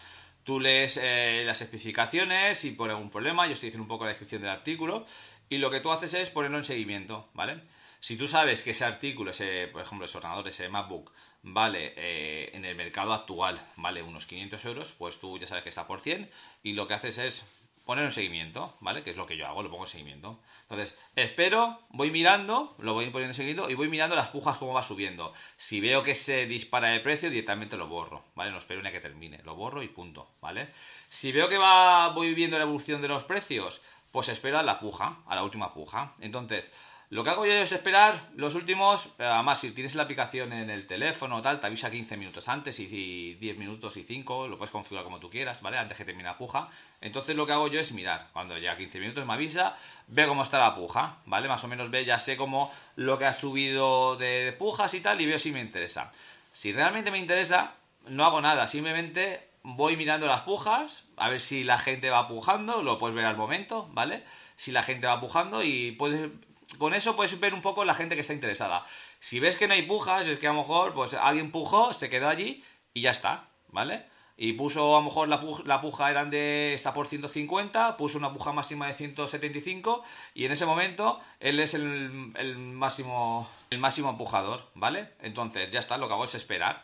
tú 0.44 0.60
lees 0.60 0.98
eh, 1.02 1.44
las 1.46 1.62
especificaciones, 1.62 2.58
si 2.58 2.72
pone 2.72 2.92
algún 2.92 3.10
problema, 3.10 3.46
yo 3.46 3.54
estoy 3.54 3.68
diciendo 3.68 3.84
un 3.84 3.88
poco 3.88 4.04
la 4.04 4.10
descripción 4.10 4.42
del 4.42 4.50
artículo, 4.50 5.06
y 5.48 5.58
lo 5.58 5.70
que 5.70 5.80
tú 5.80 5.90
haces 5.90 6.12
es 6.14 6.30
ponerlo 6.30 6.58
en 6.58 6.64
seguimiento, 6.64 7.30
¿vale? 7.32 7.62
Si 8.00 8.18
tú 8.18 8.28
sabes 8.28 8.62
que 8.62 8.72
ese 8.72 8.84
artículo, 8.84 9.30
ese, 9.30 9.68
por 9.68 9.80
ejemplo, 9.80 10.04
ese 10.04 10.18
ordenador, 10.18 10.46
ese 10.46 10.68
MacBook, 10.68 11.10
vale 11.42 11.94
eh, 11.96 12.50
en 12.52 12.66
el 12.66 12.76
mercado 12.76 13.14
actual, 13.14 13.66
vale 13.76 14.02
unos 14.02 14.26
500 14.26 14.64
euros, 14.66 14.92
pues 14.98 15.18
tú 15.18 15.38
ya 15.38 15.46
sabes 15.46 15.62
que 15.62 15.70
está 15.70 15.86
por 15.86 16.00
100 16.00 16.30
y 16.62 16.72
lo 16.72 16.86
que 16.86 16.94
haces 16.94 17.18
es 17.18 17.44
poner 17.84 18.04
en 18.04 18.10
seguimiento, 18.10 18.76
¿vale? 18.80 19.02
Que 19.02 19.10
es 19.10 19.16
lo 19.16 19.26
que 19.26 19.36
yo 19.36 19.46
hago, 19.46 19.62
lo 19.62 19.70
pongo 19.70 19.84
en 19.84 19.90
seguimiento. 19.90 20.40
Entonces, 20.62 20.96
espero, 21.16 21.80
voy 21.90 22.10
mirando, 22.10 22.74
lo 22.78 22.94
voy 22.94 23.10
poniendo 23.10 23.30
en 23.30 23.34
seguimiento 23.34 23.70
y 23.70 23.74
voy 23.74 23.88
mirando 23.88 24.16
las 24.16 24.28
pujas 24.28 24.58
cómo 24.58 24.72
va 24.72 24.82
subiendo. 24.82 25.34
Si 25.56 25.80
veo 25.80 26.02
que 26.02 26.14
se 26.14 26.46
dispara 26.46 26.88
de 26.88 27.00
precio, 27.00 27.28
directamente 27.28 27.76
lo 27.76 27.86
borro, 27.86 28.24
¿vale? 28.34 28.50
No 28.50 28.58
espero 28.58 28.82
ni 28.82 28.88
a 28.88 28.92
que 28.92 29.00
termine, 29.00 29.42
lo 29.44 29.54
borro 29.54 29.82
y 29.82 29.88
punto, 29.88 30.28
¿vale? 30.40 30.68
Si 31.10 31.32
veo 31.32 31.48
que 31.48 31.58
va, 31.58 32.08
voy 32.08 32.32
viendo 32.34 32.56
la 32.56 32.64
evolución 32.64 33.02
de 33.02 33.08
los 33.08 33.24
precios, 33.24 33.82
pues 34.10 34.28
espero 34.28 34.58
a 34.58 34.62
la 34.62 34.78
puja, 34.78 35.18
a 35.26 35.34
la 35.34 35.42
última 35.42 35.74
puja. 35.74 36.14
Entonces, 36.20 36.72
lo 37.10 37.22
que 37.22 37.30
hago 37.30 37.46
yo 37.46 37.52
es 37.52 37.70
esperar 37.70 38.30
los 38.34 38.54
últimos, 38.54 39.06
eh, 39.18 39.24
además 39.24 39.60
si 39.60 39.70
tienes 39.72 39.94
la 39.94 40.04
aplicación 40.04 40.52
en 40.52 40.70
el 40.70 40.86
teléfono 40.86 41.36
o 41.36 41.42
tal, 41.42 41.60
te 41.60 41.66
avisa 41.66 41.90
15 41.90 42.16
minutos 42.16 42.48
antes 42.48 42.80
y, 42.80 42.88
y 42.90 43.34
10 43.34 43.58
minutos 43.58 43.96
y 43.96 44.02
5, 44.02 44.48
lo 44.48 44.56
puedes 44.56 44.72
configurar 44.72 45.04
como 45.04 45.20
tú 45.20 45.30
quieras, 45.30 45.60
¿vale? 45.62 45.78
Antes 45.78 45.98
que 45.98 46.04
termine 46.04 46.28
la 46.28 46.38
puja. 46.38 46.68
Entonces 47.00 47.36
lo 47.36 47.46
que 47.46 47.52
hago 47.52 47.68
yo 47.68 47.78
es 47.78 47.92
mirar, 47.92 48.28
cuando 48.32 48.56
llega 48.56 48.76
15 48.76 48.98
minutos 48.98 49.26
me 49.26 49.34
avisa, 49.34 49.76
ve 50.08 50.26
cómo 50.26 50.42
está 50.42 50.58
la 50.58 50.74
puja, 50.74 51.18
¿vale? 51.26 51.48
Más 51.48 51.62
o 51.62 51.68
menos 51.68 51.90
ve, 51.90 52.04
ya 52.04 52.18
sé 52.18 52.36
cómo 52.36 52.72
lo 52.96 53.18
que 53.18 53.26
ha 53.26 53.32
subido 53.32 54.16
de 54.16 54.54
pujas 54.58 54.94
y 54.94 55.00
tal 55.00 55.20
y 55.20 55.26
veo 55.26 55.38
si 55.38 55.52
me 55.52 55.60
interesa. 55.60 56.10
Si 56.52 56.72
realmente 56.72 57.10
me 57.10 57.18
interesa, 57.18 57.74
no 58.08 58.24
hago 58.24 58.40
nada, 58.40 58.66
simplemente 58.66 59.48
voy 59.62 59.96
mirando 59.96 60.26
las 60.26 60.42
pujas, 60.42 61.04
a 61.16 61.28
ver 61.28 61.40
si 61.40 61.64
la 61.64 61.78
gente 61.78 62.10
va 62.10 62.28
pujando, 62.28 62.82
lo 62.82 62.98
puedes 62.98 63.16
ver 63.16 63.24
al 63.24 63.36
momento, 63.36 63.88
¿vale? 63.92 64.24
Si 64.56 64.72
la 64.72 64.82
gente 64.82 65.06
va 65.06 65.20
pujando 65.20 65.62
y 65.62 65.92
puedes 65.92 66.30
con 66.78 66.94
eso 66.94 67.16
puedes 67.16 67.38
ver 67.38 67.54
un 67.54 67.62
poco 67.62 67.84
la 67.84 67.94
gente 67.94 68.14
que 68.14 68.22
está 68.22 68.32
interesada. 68.32 68.86
Si 69.20 69.40
ves 69.40 69.56
que 69.56 69.68
no 69.68 69.74
hay 69.74 69.82
pujas, 69.82 70.26
es 70.26 70.38
que 70.38 70.46
a 70.46 70.52
lo 70.52 70.60
mejor 70.60 70.94
pues 70.94 71.14
alguien 71.14 71.50
pujó, 71.50 71.92
se 71.92 72.10
quedó 72.10 72.28
allí 72.28 72.64
y 72.92 73.02
ya 73.02 73.10
está, 73.10 73.48
¿vale? 73.68 74.06
Y 74.36 74.54
puso 74.54 74.96
a 74.96 74.98
lo 74.98 75.04
mejor 75.04 75.28
la 75.28 75.40
puja, 75.40 75.62
la 75.64 75.80
puja 75.80 76.24
de 76.24 76.74
está 76.74 76.92
por 76.92 77.06
150, 77.06 77.96
puso 77.96 78.18
una 78.18 78.32
puja 78.32 78.52
máxima 78.52 78.88
de 78.88 78.94
175 78.94 80.02
y 80.34 80.44
en 80.44 80.52
ese 80.52 80.66
momento 80.66 81.20
él 81.38 81.60
es 81.60 81.74
el, 81.74 82.32
el 82.36 82.56
máximo 82.56 83.48
el 83.70 83.78
máximo 83.78 84.10
empujador, 84.10 84.68
¿vale? 84.74 85.10
Entonces 85.20 85.70
ya 85.70 85.80
está, 85.80 85.98
lo 85.98 86.08
que 86.08 86.14
hago 86.14 86.24
es 86.24 86.34
esperar. 86.34 86.82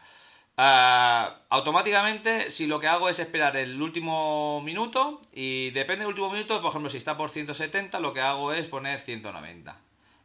Uh, 0.61 1.33
automáticamente, 1.49 2.51
si 2.51 2.67
lo 2.67 2.79
que 2.81 2.87
hago 2.87 3.09
es 3.09 3.19
esperar 3.19 3.57
el 3.57 3.81
último 3.81 4.61
minuto, 4.61 5.23
y 5.33 5.71
depende 5.71 6.01
del 6.01 6.09
último 6.09 6.29
minuto, 6.29 6.61
por 6.61 6.69
ejemplo, 6.69 6.91
si 6.91 6.99
está 6.99 7.17
por 7.17 7.31
170, 7.31 7.99
lo 7.99 8.13
que 8.13 8.21
hago 8.21 8.53
es 8.53 8.67
poner 8.67 9.01
190. 9.01 9.75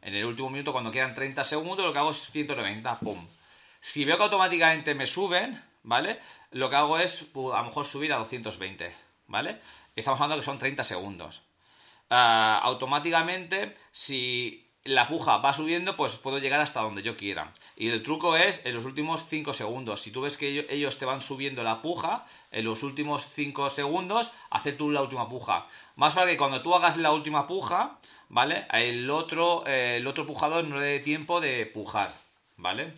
En 0.02 0.14
el 0.14 0.26
último 0.26 0.50
minuto, 0.50 0.72
cuando 0.72 0.92
quedan 0.92 1.14
30 1.14 1.42
segundos, 1.46 1.86
lo 1.86 1.94
que 1.94 2.00
hago 2.00 2.10
es 2.10 2.30
190, 2.30 2.98
¡pum! 2.98 3.26
Si 3.80 4.04
veo 4.04 4.18
que 4.18 4.24
automáticamente 4.24 4.94
me 4.94 5.06
suben, 5.06 5.58
¿vale? 5.82 6.20
Lo 6.50 6.68
que 6.68 6.76
hago 6.76 6.98
es 6.98 7.24
pues, 7.32 7.54
a 7.54 7.60
lo 7.60 7.64
mejor 7.64 7.86
subir 7.86 8.12
a 8.12 8.18
220, 8.18 8.94
¿vale? 9.28 9.58
Estamos 9.94 10.20
hablando 10.20 10.42
que 10.42 10.44
son 10.44 10.58
30 10.58 10.84
segundos. 10.84 11.40
Uh, 12.10 12.60
automáticamente, 12.60 13.74
si 13.90 14.65
la 14.86 15.08
puja 15.08 15.38
va 15.38 15.52
subiendo, 15.52 15.96
pues 15.96 16.14
puedo 16.16 16.38
llegar 16.38 16.60
hasta 16.60 16.80
donde 16.80 17.02
yo 17.02 17.16
quiera. 17.16 17.52
Y 17.76 17.88
el 17.88 18.02
truco 18.02 18.36
es 18.36 18.60
en 18.64 18.74
los 18.74 18.84
últimos 18.84 19.26
5 19.28 19.54
segundos. 19.54 20.02
Si 20.02 20.10
tú 20.10 20.22
ves 20.22 20.36
que 20.36 20.66
ellos 20.68 20.98
te 20.98 21.04
van 21.04 21.20
subiendo 21.20 21.62
la 21.62 21.82
puja, 21.82 22.26
en 22.50 22.64
los 22.64 22.82
últimos 22.82 23.24
5 23.26 23.70
segundos, 23.70 24.30
hacer 24.50 24.76
tú 24.76 24.90
la 24.90 25.02
última 25.02 25.28
puja. 25.28 25.66
Más 25.96 26.14
para 26.14 26.30
que 26.30 26.36
cuando 26.36 26.62
tú 26.62 26.74
hagas 26.74 26.96
la 26.96 27.12
última 27.12 27.46
puja, 27.46 27.98
¿vale? 28.28 28.66
El 28.72 29.10
otro, 29.10 29.66
eh, 29.66 29.96
el 29.98 30.06
otro 30.06 30.26
pujador 30.26 30.64
no 30.64 30.78
le 30.78 30.86
dé 30.86 31.00
tiempo 31.00 31.40
de 31.40 31.66
pujar, 31.66 32.14
¿vale? 32.56 32.94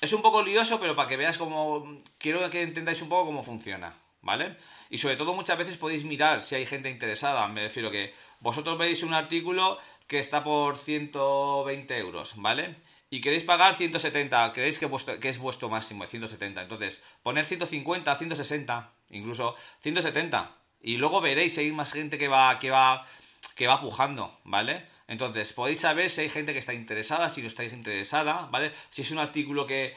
Es 0.00 0.12
un 0.12 0.22
poco 0.22 0.42
lioso, 0.42 0.80
pero 0.80 0.96
para 0.96 1.08
que 1.08 1.16
veas 1.16 1.38
cómo... 1.38 2.02
Quiero 2.18 2.48
que 2.50 2.62
entendáis 2.62 3.02
un 3.02 3.08
poco 3.08 3.26
cómo 3.26 3.42
funciona, 3.42 3.94
¿vale? 4.22 4.56
Y 4.88 4.98
sobre 4.98 5.16
todo 5.16 5.34
muchas 5.34 5.58
veces 5.58 5.76
podéis 5.76 6.04
mirar 6.04 6.42
si 6.42 6.54
hay 6.54 6.66
gente 6.66 6.90
interesada. 6.90 7.46
Me 7.48 7.62
refiero 7.62 7.90
que 7.90 8.14
vosotros 8.40 8.78
veis 8.78 9.02
un 9.02 9.14
artículo 9.14 9.78
que 10.10 10.18
está 10.18 10.42
por 10.42 10.76
120 10.76 11.96
euros, 11.98 12.32
¿vale? 12.34 12.74
Y 13.10 13.20
queréis 13.20 13.44
pagar 13.44 13.76
170, 13.76 14.52
creéis 14.52 14.76
que, 14.80 14.90
que 15.20 15.28
es 15.28 15.38
vuestro 15.38 15.68
máximo, 15.68 16.04
170. 16.04 16.62
Entonces, 16.62 17.00
poner 17.22 17.46
150, 17.46 18.16
160, 18.18 18.90
incluso 19.10 19.54
170. 19.82 20.50
Y 20.82 20.96
luego 20.96 21.20
veréis 21.20 21.54
si 21.54 21.60
hay 21.60 21.70
más 21.70 21.92
gente 21.92 22.18
que 22.18 22.26
va, 22.26 22.58
que 22.58 22.70
va, 22.70 23.06
que 23.54 23.68
va 23.68 23.80
pujando, 23.80 24.36
¿vale? 24.42 24.84
Entonces, 25.06 25.52
podéis 25.52 25.78
saber 25.78 26.10
si 26.10 26.22
hay 26.22 26.28
gente 26.28 26.54
que 26.54 26.58
está 26.58 26.74
interesada, 26.74 27.30
si 27.30 27.40
no 27.40 27.46
estáis 27.46 27.72
interesada, 27.72 28.48
¿vale? 28.50 28.72
Si 28.90 29.02
es 29.02 29.12
un 29.12 29.20
artículo 29.20 29.64
que 29.64 29.94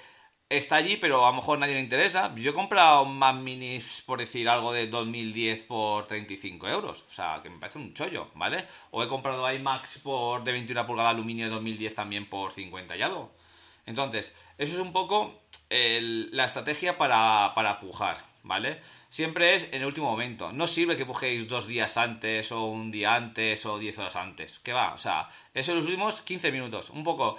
está 0.50 0.78
allí, 0.78 0.98
pero 0.98 1.26
a 1.26 1.30
lo 1.32 1.38
mejor 1.38 1.60
nadie 1.60 1.74
le 1.74 1.80
interesa. 1.80 2.34
Yo 2.36 2.52
he 2.52 2.54
comprado 2.54 3.06
Mac 3.06 3.36
Minis, 3.36 4.04
por 4.06 4.20
decir 4.20 4.48
algo, 4.50 4.72
de 4.72 4.88
2010 4.88 5.64
por 5.64 6.06
35 6.08 6.68
euros. 6.68 7.04
O 7.10 7.14
sea, 7.14 7.40
que 7.42 7.50
me 7.50 7.60
parece 7.60 7.80
un 7.80 7.94
chollo, 7.94 8.30
¿vale? 8.36 8.68
O 8.92 9.04
he 9.04 9.08
comprado 9.08 9.52
iMacs 9.52 10.00
por 10.00 10.44
de 10.44 10.52
21 10.52 10.86
pulgadas 10.86 11.14
aluminio 11.14 11.46
de 11.46 11.52
2010 11.52 11.96
también 11.96 12.30
por 12.30 12.52
50 12.52 12.96
y 12.96 13.02
algo. 13.02 13.32
Entonces, 13.86 14.36
eso 14.58 14.74
es 14.74 14.80
un 14.80 14.94
poco 14.94 15.42
la 15.70 16.46
estrategia 16.46 16.98
para, 16.98 17.54
para 17.56 17.80
pujar, 17.80 18.24
¿vale? 18.44 18.80
Siempre 19.10 19.56
es 19.56 19.64
en 19.66 19.82
el 19.82 19.86
último 19.86 20.10
momento. 20.10 20.52
No 20.52 20.68
sirve 20.68 20.98
que 20.98 21.06
pujéis 21.06 21.48
dos 21.48 21.68
días 21.68 21.98
antes 21.98 22.52
o 22.52 22.66
un 22.66 22.92
día 22.92 23.16
antes 23.16 23.66
o 23.66 23.78
10 23.78 24.00
horas 24.00 24.16
antes. 24.16 24.60
¿Qué 24.64 24.74
va? 24.74 24.94
O 24.94 24.98
sea, 24.98 25.30
eso 25.54 25.76
los 25.76 25.86
últimos 25.86 26.22
15 26.22 26.52
minutos. 26.52 26.90
Un 26.90 27.04
poco 27.04 27.38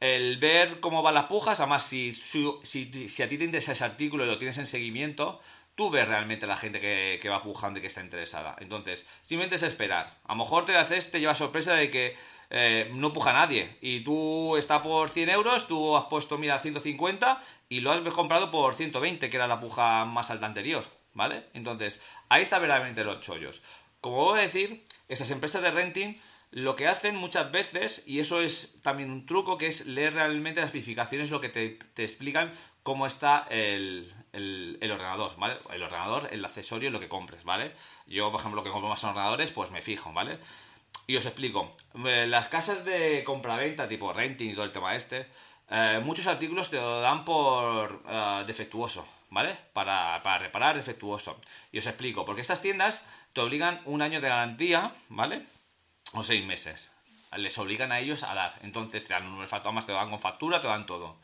el 0.00 0.38
ver 0.38 0.80
cómo 0.80 1.02
van 1.02 1.14
las 1.14 1.24
pujas, 1.24 1.60
además 1.60 1.84
si, 1.84 2.14
si, 2.14 3.22
a 3.22 3.28
ti 3.28 3.38
te 3.38 3.44
interesa 3.44 3.72
ese 3.72 3.84
artículo 3.84 4.24
y 4.24 4.28
lo 4.28 4.38
tienes 4.38 4.58
en 4.58 4.66
seguimiento, 4.66 5.40
tú 5.74 5.90
ves 5.90 6.06
realmente 6.06 6.46
la 6.46 6.56
gente 6.56 6.80
que, 6.80 7.28
va 7.28 7.42
pujando 7.42 7.78
y 7.78 7.82
que 7.82 7.88
está 7.88 8.02
interesada. 8.02 8.56
Entonces, 8.60 9.04
simplemente 9.22 9.56
es 9.56 9.62
esperar. 9.62 10.18
A 10.24 10.32
lo 10.32 10.38
mejor 10.38 10.64
te 10.66 10.76
haces, 10.76 11.10
te 11.10 11.20
lleva 11.20 11.34
sorpresa 11.34 11.74
de 11.74 11.90
que 11.90 12.16
eh, 12.50 12.90
no 12.94 13.12
puja 13.12 13.32
nadie 13.32 13.76
y 13.80 14.00
tú 14.00 14.56
está 14.56 14.82
por 14.82 15.10
100 15.10 15.30
euros, 15.30 15.66
tú 15.68 15.96
has 15.96 16.04
puesto, 16.06 16.38
mira, 16.38 16.60
150 16.60 17.42
y 17.68 17.80
lo 17.80 17.92
has 17.92 18.00
comprado 18.00 18.50
por 18.50 18.76
120, 18.76 19.28
que 19.28 19.36
era 19.36 19.48
la 19.48 19.60
puja 19.60 20.04
más 20.04 20.30
alta 20.30 20.46
anterior, 20.46 20.84
¿vale? 21.12 21.44
Entonces, 21.54 22.00
ahí 22.28 22.42
está 22.42 22.58
verdaderamente 22.58 23.04
los 23.04 23.20
chollos. 23.20 23.62
Como 24.00 24.16
voy 24.16 24.38
a 24.38 24.42
decir, 24.42 24.84
esas 25.08 25.30
empresas 25.30 25.60
de 25.60 25.72
renting 25.72 26.20
lo 26.50 26.76
que 26.76 26.86
hacen 26.86 27.16
muchas 27.16 27.50
veces, 27.52 28.02
y 28.06 28.20
eso 28.20 28.40
es 28.40 28.80
también 28.82 29.10
un 29.10 29.26
truco, 29.26 29.58
que 29.58 29.66
es 29.66 29.86
leer 29.86 30.14
realmente 30.14 30.60
las 30.60 30.68
especificaciones, 30.68 31.30
lo 31.30 31.40
que 31.40 31.50
te, 31.50 32.02
explican 32.02 32.52
cómo 32.82 33.06
está 33.06 33.46
el, 33.50 34.14
ordenador, 34.80 35.36
¿vale? 35.36 35.58
El 35.72 35.82
ordenador, 35.82 36.28
el 36.32 36.44
accesorio, 36.44 36.90
lo 36.90 37.00
que 37.00 37.08
compres, 37.08 37.44
¿vale? 37.44 37.72
Yo, 38.06 38.30
por 38.30 38.40
ejemplo, 38.40 38.60
lo 38.60 38.64
que 38.64 38.70
compro 38.70 38.88
más 38.88 39.02
en 39.02 39.10
ordenadores, 39.10 39.52
pues 39.52 39.70
me 39.70 39.82
fijo, 39.82 40.12
¿vale? 40.12 40.38
Y 41.06 41.16
os 41.16 41.26
explico. 41.26 41.76
Eh, 42.06 42.26
las 42.26 42.48
casas 42.48 42.84
de 42.84 43.22
compra-venta, 43.24 43.86
tipo 43.86 44.12
renting 44.12 44.50
y 44.50 44.54
todo 44.54 44.64
el 44.64 44.72
tema 44.72 44.96
este, 44.96 45.26
eh, 45.70 46.00
muchos 46.02 46.26
artículos 46.26 46.70
te 46.70 46.76
lo 46.76 47.00
dan 47.02 47.26
por 47.26 48.02
eh, 48.08 48.44
defectuoso, 48.46 49.06
¿vale? 49.28 49.54
Para, 49.74 50.22
para 50.22 50.38
reparar 50.38 50.76
defectuoso. 50.76 51.40
Y 51.72 51.78
os 51.78 51.86
explico, 51.86 52.24
porque 52.24 52.40
estas 52.40 52.62
tiendas 52.62 53.04
te 53.34 53.42
obligan 53.42 53.82
un 53.84 54.00
año 54.00 54.22
de 54.22 54.28
garantía, 54.28 54.92
¿vale? 55.10 55.44
O 56.12 56.22
seis 56.22 56.44
meses. 56.44 56.90
Les 57.36 57.58
obligan 57.58 57.92
a 57.92 58.00
ellos 58.00 58.22
a 58.22 58.34
dar. 58.34 58.58
Entonces 58.62 59.06
te 59.06 59.12
dan 59.12 59.24
un 59.24 59.32
número 59.32 59.50
de 59.50 59.82
te 59.82 59.92
dan 59.92 60.10
con 60.10 60.20
factura, 60.20 60.60
te 60.60 60.68
dan 60.68 60.86
todo. 60.86 61.16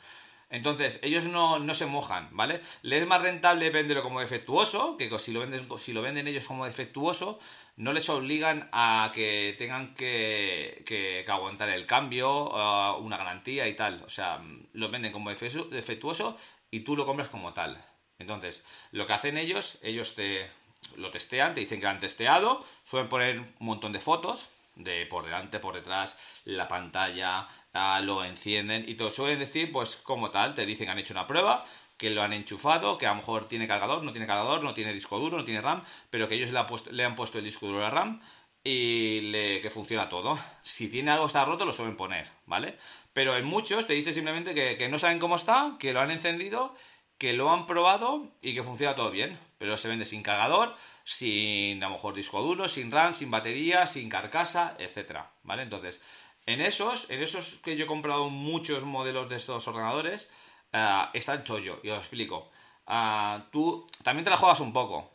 Entonces, 0.51 1.01
ellos 1.03 1.25
no, 1.25 1.75
se 1.75 1.87
mojan, 1.87 2.29
¿vale? 2.31 2.61
Les 2.83 3.03
es 3.03 3.09
más 3.09 3.23
rentable 3.23 3.71
venderlo 3.71 4.03
como 4.03 4.21
defectuoso, 4.21 4.97
que 4.97 5.11
si 5.19 5.33
lo, 5.33 5.41
venden, 5.41 5.67
si 5.79 5.93
lo 5.93 6.03
venden 6.03 6.29
ellos 6.29 6.45
como 6.45 6.65
defectuoso, 6.67 7.41
no 7.77 7.93
les 7.93 8.09
obligan 8.09 8.69
a 8.73 9.11
que 9.13 9.57
tengan 9.59 9.95
que, 9.95 10.85
que, 10.87 11.25
aguantar 11.29 11.71
el 11.71 11.87
cambio, 11.87 12.51
uh, 12.51 12.99
una 12.99 13.17
garantía 13.17 13.67
y 13.67 13.75
tal. 13.75 14.03
O 14.05 14.11
sea, 14.11 14.41
lo 14.75 14.91
venden 14.91 15.13
como 15.13 15.31
defectuoso 15.31 16.39
y 16.71 16.81
tú 16.81 16.95
lo 16.97 17.07
compras 17.07 17.29
como 17.29 17.53
tal. 17.53 17.85
Entonces, 18.19 18.63
lo 18.93 19.07
que 19.07 19.13
hacen 19.13 19.39
ellos, 19.39 19.79
ellos 19.83 20.15
te 20.15 20.49
lo 20.97 21.11
testean, 21.11 21.55
te 21.55 21.61
dicen 21.61 21.81
que 21.81 21.85
lo 21.85 21.91
han 21.91 22.01
testeado, 22.01 22.65
suelen 22.85 23.09
poner 23.09 23.39
un 23.41 23.55
montón 23.59 23.93
de 23.93 24.01
fotos, 24.01 24.49
de 24.77 25.07
por 25.07 25.25
delante, 25.25 25.61
por 25.61 25.75
detrás, 25.75 26.17
la 26.45 26.69
pantalla, 26.69 27.49
ah, 27.73 28.01
lo 28.03 28.25
encienden 28.25 28.85
y 28.89 28.95
te 28.95 29.11
suelen 29.11 29.39
decir, 29.39 29.73
pues 29.73 29.97
como 29.97 30.31
tal, 30.31 30.55
te 30.55 30.67
dicen 30.67 30.87
que 30.87 30.93
han 30.93 30.99
hecho 30.99 31.15
una 31.15 31.27
prueba, 31.27 31.65
que 31.97 32.11
lo 32.11 32.23
han 32.23 32.33
enchufado, 32.33 32.99
que 32.99 33.07
a 33.07 33.11
lo 33.11 33.17
mejor 33.17 33.49
tiene 33.49 33.69
cargador, 33.69 34.03
no 34.03 34.13
tiene 34.13 34.27
cargador, 34.27 34.65
no 34.65 34.75
tiene 34.75 34.93
disco 34.93 35.19
duro, 35.19 35.39
no 35.39 35.45
tiene 35.45 35.61
RAM, 35.61 35.85
pero 36.11 36.29
que 36.29 36.35
ellos 36.35 36.51
le, 36.51 37.05
han 37.05 37.17
puesto 37.17 37.39
el 37.39 37.45
disco 37.45 37.67
duro 37.67 37.81
a 37.81 37.83
la 37.83 37.91
RAM 37.91 38.21
y 38.65 39.21
le, 39.21 39.61
que 39.61 39.71
funciona 39.71 40.09
todo. 40.09 40.39
Si 40.63 40.89
tiene 40.89 41.11
algo 41.11 41.27
está 41.27 41.45
roto, 41.45 41.65
lo 41.65 41.73
suelen 41.73 41.97
poner, 41.97 42.29
¿vale? 42.47 42.79
Pero 43.13 43.37
en 43.37 43.45
muchos 43.45 43.87
te 43.87 43.93
dice 43.93 44.13
simplemente 44.13 44.55
que, 44.55 44.77
que 44.77 44.89
no 44.89 44.99
saben 44.99 45.19
cómo 45.19 45.37
está, 45.37 45.77
que 45.79 45.93
lo 45.93 46.01
han 46.01 46.11
encendido, 46.11 46.75
que 47.19 47.33
lo 47.33 47.51
han 47.53 47.67
probado 47.67 48.33
y 48.43 48.55
que 48.55 48.65
funciona 48.65 48.95
todo 48.97 49.11
bien, 49.11 49.39
pero 49.59 49.79
se 49.79 49.89
vende 49.89 50.07
sin 50.07 50.23
cargador, 50.23 50.77
sin 51.05 51.83
a 51.83 51.89
lo 51.89 51.95
mejor 51.95 52.15
disco 52.15 52.43
duro, 52.43 52.69
sin 52.69 52.91
RAM, 52.91 53.15
sin 53.15 53.31
batería, 53.31 53.87
sin 53.87 54.09
carcasa, 54.09 54.75
etcétera, 54.79 55.31
¿vale? 55.43 55.63
Entonces, 55.63 56.01
en 56.47 56.61
esos, 56.61 57.09
en 57.11 57.23
esos 57.23 57.57
que 57.63 57.77
yo 57.77 57.85
he 57.85 57.89
comprado 57.89 58.31
muchos 58.31 58.85
modelos 58.85 59.29
de 59.29 59.37
estos 59.37 59.67
ordenadores, 59.69 60.31
uh, 60.73 61.09
está 61.13 61.35
el 61.35 61.45
chollo, 61.45 61.81
y 61.83 61.91
os 61.91 61.99
explico. 61.99 62.51
Uh, 62.87 63.41
tú 63.51 63.87
también 64.03 64.25
te 64.25 64.31
la 64.31 64.37
juegas 64.37 64.61
un 64.61 64.73
poco, 64.73 65.11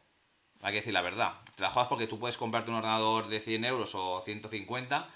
hay 0.61 0.73
que 0.73 0.79
decir 0.79 0.93
la 0.93 1.01
verdad. 1.01 1.33
Te 1.55 1.63
la 1.63 1.71
juegas 1.71 1.89
porque 1.89 2.07
tú 2.07 2.19
puedes 2.19 2.37
comprarte 2.37 2.71
un 2.71 2.77
ordenador 2.77 3.27
de 3.27 3.39
100 3.39 3.65
euros 3.65 3.95
o 3.95 4.21
150 4.23 5.09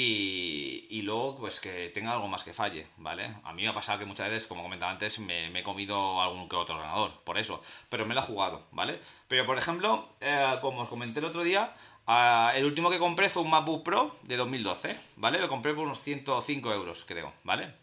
y, 0.00 1.02
luego 1.02 1.36
pues 1.36 1.60
que 1.60 1.88
tenga 1.90 2.12
algo 2.12 2.28
más 2.28 2.44
que 2.44 2.52
falle, 2.52 2.86
¿vale? 2.98 3.34
A 3.44 3.52
mí 3.52 3.62
me 3.62 3.68
ha 3.68 3.74
pasado 3.74 3.98
que 3.98 4.04
muchas 4.04 4.28
veces, 4.28 4.46
como 4.46 4.62
comentaba 4.62 4.92
antes, 4.92 5.18
me, 5.18 5.46
he 5.46 5.62
comido 5.62 6.22
algún 6.22 6.48
que 6.48 6.56
otro 6.56 6.76
ordenador, 6.76 7.20
por 7.24 7.38
eso, 7.38 7.62
pero 7.88 8.06
me 8.06 8.14
lo 8.14 8.20
he 8.20 8.24
jugado, 8.24 8.66
¿vale? 8.70 9.00
Pero 9.26 9.44
por 9.46 9.58
ejemplo, 9.58 10.08
eh, 10.20 10.56
como 10.60 10.82
os 10.82 10.88
comenté 10.88 11.20
el 11.20 11.26
otro 11.26 11.42
día, 11.42 11.74
ah, 12.06 12.52
el 12.54 12.64
último 12.64 12.90
que 12.90 12.98
compré 12.98 13.28
fue 13.28 13.42
un 13.42 13.50
MacBook 13.50 13.82
Pro 13.84 14.16
de 14.22 14.36
2012, 14.36 14.96
¿vale? 15.16 15.40
Lo 15.40 15.48
compré 15.48 15.74
por 15.74 15.84
unos 15.84 16.00
105 16.02 16.72
euros, 16.72 17.04
creo, 17.04 17.32
¿vale? 17.42 17.74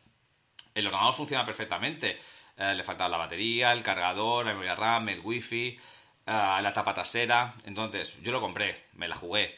El 0.74 0.88
ordenador 0.88 1.16
funciona 1.16 1.46
perfectamente, 1.46 2.20
eh, 2.58 2.74
le 2.76 2.84
faltaba 2.84 3.10
la 3.10 3.18
batería, 3.18 3.74
el 3.74 3.84
cargador, 3.84 4.46
la 4.46 4.52
memoria 4.52 4.76
RAM, 4.76 5.10
el 5.10 5.20
wifi, 5.22 5.68
eh, 5.68 5.80
la 6.26 6.72
tapa 6.74 6.94
trasera, 6.94 7.56
entonces 7.66 8.16
yo 8.22 8.32
lo 8.32 8.42
compré, 8.42 8.86
me 8.94 9.08
la 9.08 9.16
jugué, 9.16 9.58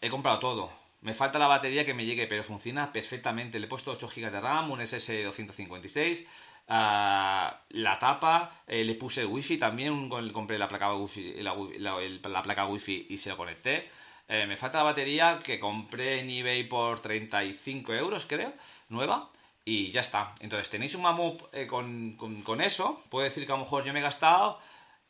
he 0.00 0.10
comprado 0.10 0.38
todo, 0.40 0.81
me 1.02 1.14
falta 1.14 1.38
la 1.38 1.48
batería 1.48 1.84
que 1.84 1.94
me 1.94 2.04
llegue, 2.06 2.26
pero 2.28 2.44
funciona 2.44 2.92
perfectamente. 2.92 3.58
Le 3.58 3.66
he 3.66 3.68
puesto 3.68 3.90
8 3.90 4.08
GB 4.08 4.30
de 4.30 4.40
RAM, 4.40 4.70
un 4.70 4.80
SS 4.80 5.24
256. 5.24 6.24
Ah, 6.68 7.60
la 7.70 7.98
tapa, 7.98 8.62
eh, 8.68 8.84
le 8.84 8.94
puse 8.94 9.26
wifi 9.26 9.58
también, 9.58 10.08
compré 10.08 10.58
la 10.58 10.68
placa 10.68 10.94
wifi, 10.94 11.42
la, 11.42 12.42
placa 12.42 12.66
wifi 12.66 13.06
y 13.10 13.18
se 13.18 13.30
lo 13.30 13.36
conecté. 13.36 13.90
Eh, 14.28 14.46
me 14.46 14.56
falta 14.56 14.78
la 14.78 14.84
batería 14.84 15.40
que 15.42 15.58
compré 15.58 16.20
en 16.20 16.30
eBay 16.30 16.64
por 16.64 17.00
35 17.00 17.92
euros, 17.94 18.26
creo, 18.26 18.52
nueva. 18.88 19.28
Y 19.64 19.90
ya 19.92 20.00
está. 20.00 20.34
Entonces 20.40 20.70
tenéis 20.70 20.94
un 20.94 21.02
mamut 21.02 21.42
eh, 21.52 21.66
con, 21.66 22.12
con, 22.16 22.42
con, 22.42 22.60
eso. 22.60 23.02
Puedo 23.10 23.24
decir 23.24 23.44
que 23.46 23.52
a 23.52 23.56
lo 23.56 23.62
mejor 23.64 23.84
yo 23.84 23.92
me 23.92 24.00
he 24.00 24.02
gastado 24.02 24.60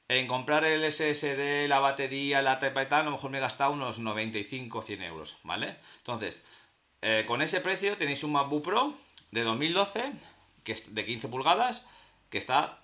en 0.09 0.27
comprar 0.27 0.65
el 0.65 0.91
SSD, 0.91 1.69
la 1.69 1.81
batería, 1.81 2.43
la 2.43 2.59
tapa 2.59 2.83
y 2.83 2.87
tal, 2.87 3.03
a 3.03 3.05
lo 3.05 3.13
mejor 3.13 3.31
me 3.31 3.39
he 3.39 3.41
gastado 3.41 3.73
unos 3.73 3.99
95 3.99 4.83
100 4.83 5.03
euros, 5.03 5.39
¿vale? 5.43 5.77
Entonces, 5.99 6.43
eh, 7.01 7.25
con 7.27 7.43
ese 7.43 7.61
precio 7.61 7.97
tenéis 7.97 8.23
un 8.23 8.33
MacBook 8.33 8.65
Pro 8.65 8.95
de 9.31 9.43
2012, 9.43 10.13
que 10.65 10.73
es 10.73 10.95
de 10.95 11.05
15 11.05 11.29
pulgadas, 11.29 11.85
que 12.31 12.39
está, 12.39 12.79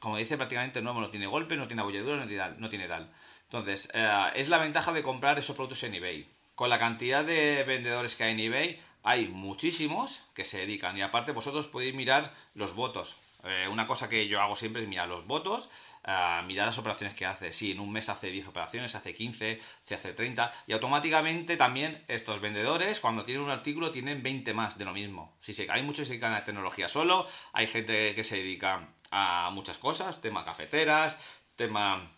como 0.00 0.16
dice, 0.16 0.36
prácticamente 0.36 0.82
nuevo, 0.82 1.00
no 1.00 1.10
tiene 1.10 1.26
golpe, 1.26 1.56
no 1.56 1.66
tiene 1.66 1.82
abolladura, 1.82 2.16
no 2.16 2.26
tiene 2.26 2.42
tal. 2.42 2.60
No 2.60 2.68
tiene 2.68 2.88
tal. 2.88 3.10
Entonces, 3.44 3.88
eh, 3.92 4.30
es 4.34 4.48
la 4.48 4.58
ventaja 4.58 4.92
de 4.92 5.02
comprar 5.02 5.38
esos 5.38 5.56
productos 5.56 5.82
en 5.84 5.94
eBay. 5.94 6.26
Con 6.54 6.70
la 6.70 6.78
cantidad 6.78 7.24
de 7.24 7.64
vendedores 7.64 8.14
que 8.14 8.24
hay 8.24 8.32
en 8.32 8.40
eBay, 8.40 8.80
hay 9.02 9.28
muchísimos 9.28 10.22
que 10.34 10.44
se 10.44 10.58
dedican. 10.58 10.96
Y 10.96 11.02
aparte, 11.02 11.32
vosotros 11.32 11.66
podéis 11.68 11.94
mirar 11.94 12.32
los 12.54 12.74
votos. 12.74 13.16
Eh, 13.44 13.68
una 13.70 13.86
cosa 13.86 14.08
que 14.08 14.28
yo 14.28 14.40
hago 14.40 14.54
siempre 14.54 14.82
es 14.82 14.88
mirar 14.88 15.08
los 15.08 15.26
votos, 15.26 15.68
uh, 16.06 16.44
mirar 16.44 16.66
las 16.66 16.78
operaciones 16.78 17.14
que 17.14 17.26
hace. 17.26 17.52
Si 17.52 17.72
en 17.72 17.80
un 17.80 17.92
mes 17.92 18.08
hace 18.08 18.28
10 18.28 18.48
operaciones, 18.48 18.94
hace 18.94 19.14
15, 19.14 19.60
se 19.84 19.94
hace 19.94 20.12
30. 20.12 20.52
Y 20.66 20.72
automáticamente 20.72 21.56
también 21.56 22.04
estos 22.08 22.40
vendedores, 22.40 23.00
cuando 23.00 23.24
tienen 23.24 23.44
un 23.44 23.50
artículo, 23.50 23.90
tienen 23.90 24.22
20 24.22 24.52
más 24.54 24.78
de 24.78 24.84
lo 24.84 24.92
mismo. 24.92 25.36
Si 25.40 25.54
sí, 25.54 25.66
hay 25.68 25.82
muchos 25.82 26.00
que 26.00 26.06
se 26.06 26.12
dedican 26.12 26.32
a 26.32 26.40
la 26.40 26.44
tecnología 26.44 26.88
solo, 26.88 27.26
hay 27.52 27.66
gente 27.66 28.14
que 28.14 28.24
se 28.24 28.36
dedica 28.36 28.88
a 29.10 29.50
muchas 29.52 29.78
cosas, 29.78 30.20
tema 30.20 30.44
cafeteras, 30.44 31.16
tema 31.56 32.10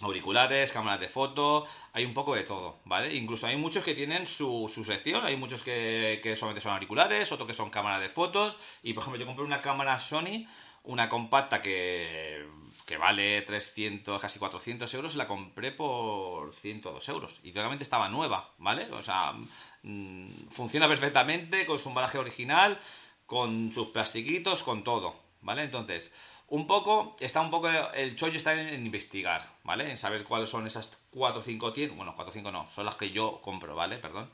auriculares, 0.00 0.72
cámaras 0.72 1.00
de 1.00 1.08
foto, 1.08 1.66
hay 1.92 2.04
un 2.04 2.14
poco 2.14 2.34
de 2.34 2.42
todo, 2.42 2.80
¿vale? 2.84 3.14
Incluso 3.14 3.46
hay 3.46 3.56
muchos 3.56 3.84
que 3.84 3.94
tienen 3.94 4.26
su, 4.26 4.70
su 4.72 4.84
sección, 4.84 5.24
hay 5.24 5.36
muchos 5.36 5.62
que, 5.62 6.20
que, 6.22 6.36
solamente 6.36 6.62
son 6.62 6.72
auriculares, 6.72 7.30
otros 7.30 7.46
que 7.46 7.54
son 7.54 7.70
cámaras 7.70 8.00
de 8.00 8.08
fotos, 8.08 8.56
y 8.82 8.92
por 8.92 9.02
ejemplo 9.02 9.20
yo 9.20 9.26
compré 9.26 9.44
una 9.44 9.62
cámara 9.62 10.00
Sony, 10.00 10.46
una 10.84 11.08
compacta 11.08 11.62
que, 11.62 12.46
que 12.86 12.96
vale 12.96 13.42
300, 13.42 14.20
casi 14.20 14.38
400 14.38 14.92
euros, 14.94 15.16
la 15.16 15.26
compré 15.26 15.72
por 15.72 16.54
102 16.54 17.08
euros, 17.08 17.40
y 17.42 17.52
realmente 17.52 17.84
estaba 17.84 18.08
nueva, 18.08 18.50
¿vale? 18.58 18.90
O 18.92 19.02
sea, 19.02 19.34
mmm, 19.82 20.28
funciona 20.50 20.88
perfectamente, 20.88 21.66
con 21.66 21.78
su 21.78 21.88
embalaje 21.88 22.18
original, 22.18 22.78
con 23.26 23.72
sus 23.72 23.88
plastiquitos, 23.88 24.62
con 24.62 24.84
todo, 24.84 25.16
¿vale? 25.40 25.62
Entonces, 25.62 26.12
un 26.48 26.66
poco, 26.66 27.16
está 27.20 27.40
un 27.40 27.50
poco, 27.50 27.68
el 27.68 28.16
chollo 28.16 28.36
está 28.36 28.52
en, 28.54 28.84
investigar, 28.84 29.48
¿vale? 29.64 29.90
En 29.90 29.96
saber 29.96 30.24
cuáles 30.24 30.50
son 30.50 30.66
esas 30.66 30.98
4 31.10 31.40
o 31.40 31.42
5 31.42 31.72
tiendas, 31.72 31.96
bueno, 31.96 32.14
4 32.14 32.30
o 32.30 32.34
5 32.34 32.52
no, 32.52 32.70
son 32.74 32.84
las 32.84 32.96
que 32.96 33.10
yo 33.10 33.40
compro, 33.40 33.74
¿vale? 33.74 33.96
Perdón. 33.98 34.30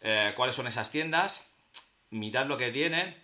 Eh, 0.00 0.32
cuáles 0.36 0.56
son 0.56 0.66
esas 0.66 0.90
tiendas, 0.90 1.44
mirar 2.10 2.46
lo 2.46 2.56
que 2.56 2.72
tienen, 2.72 3.14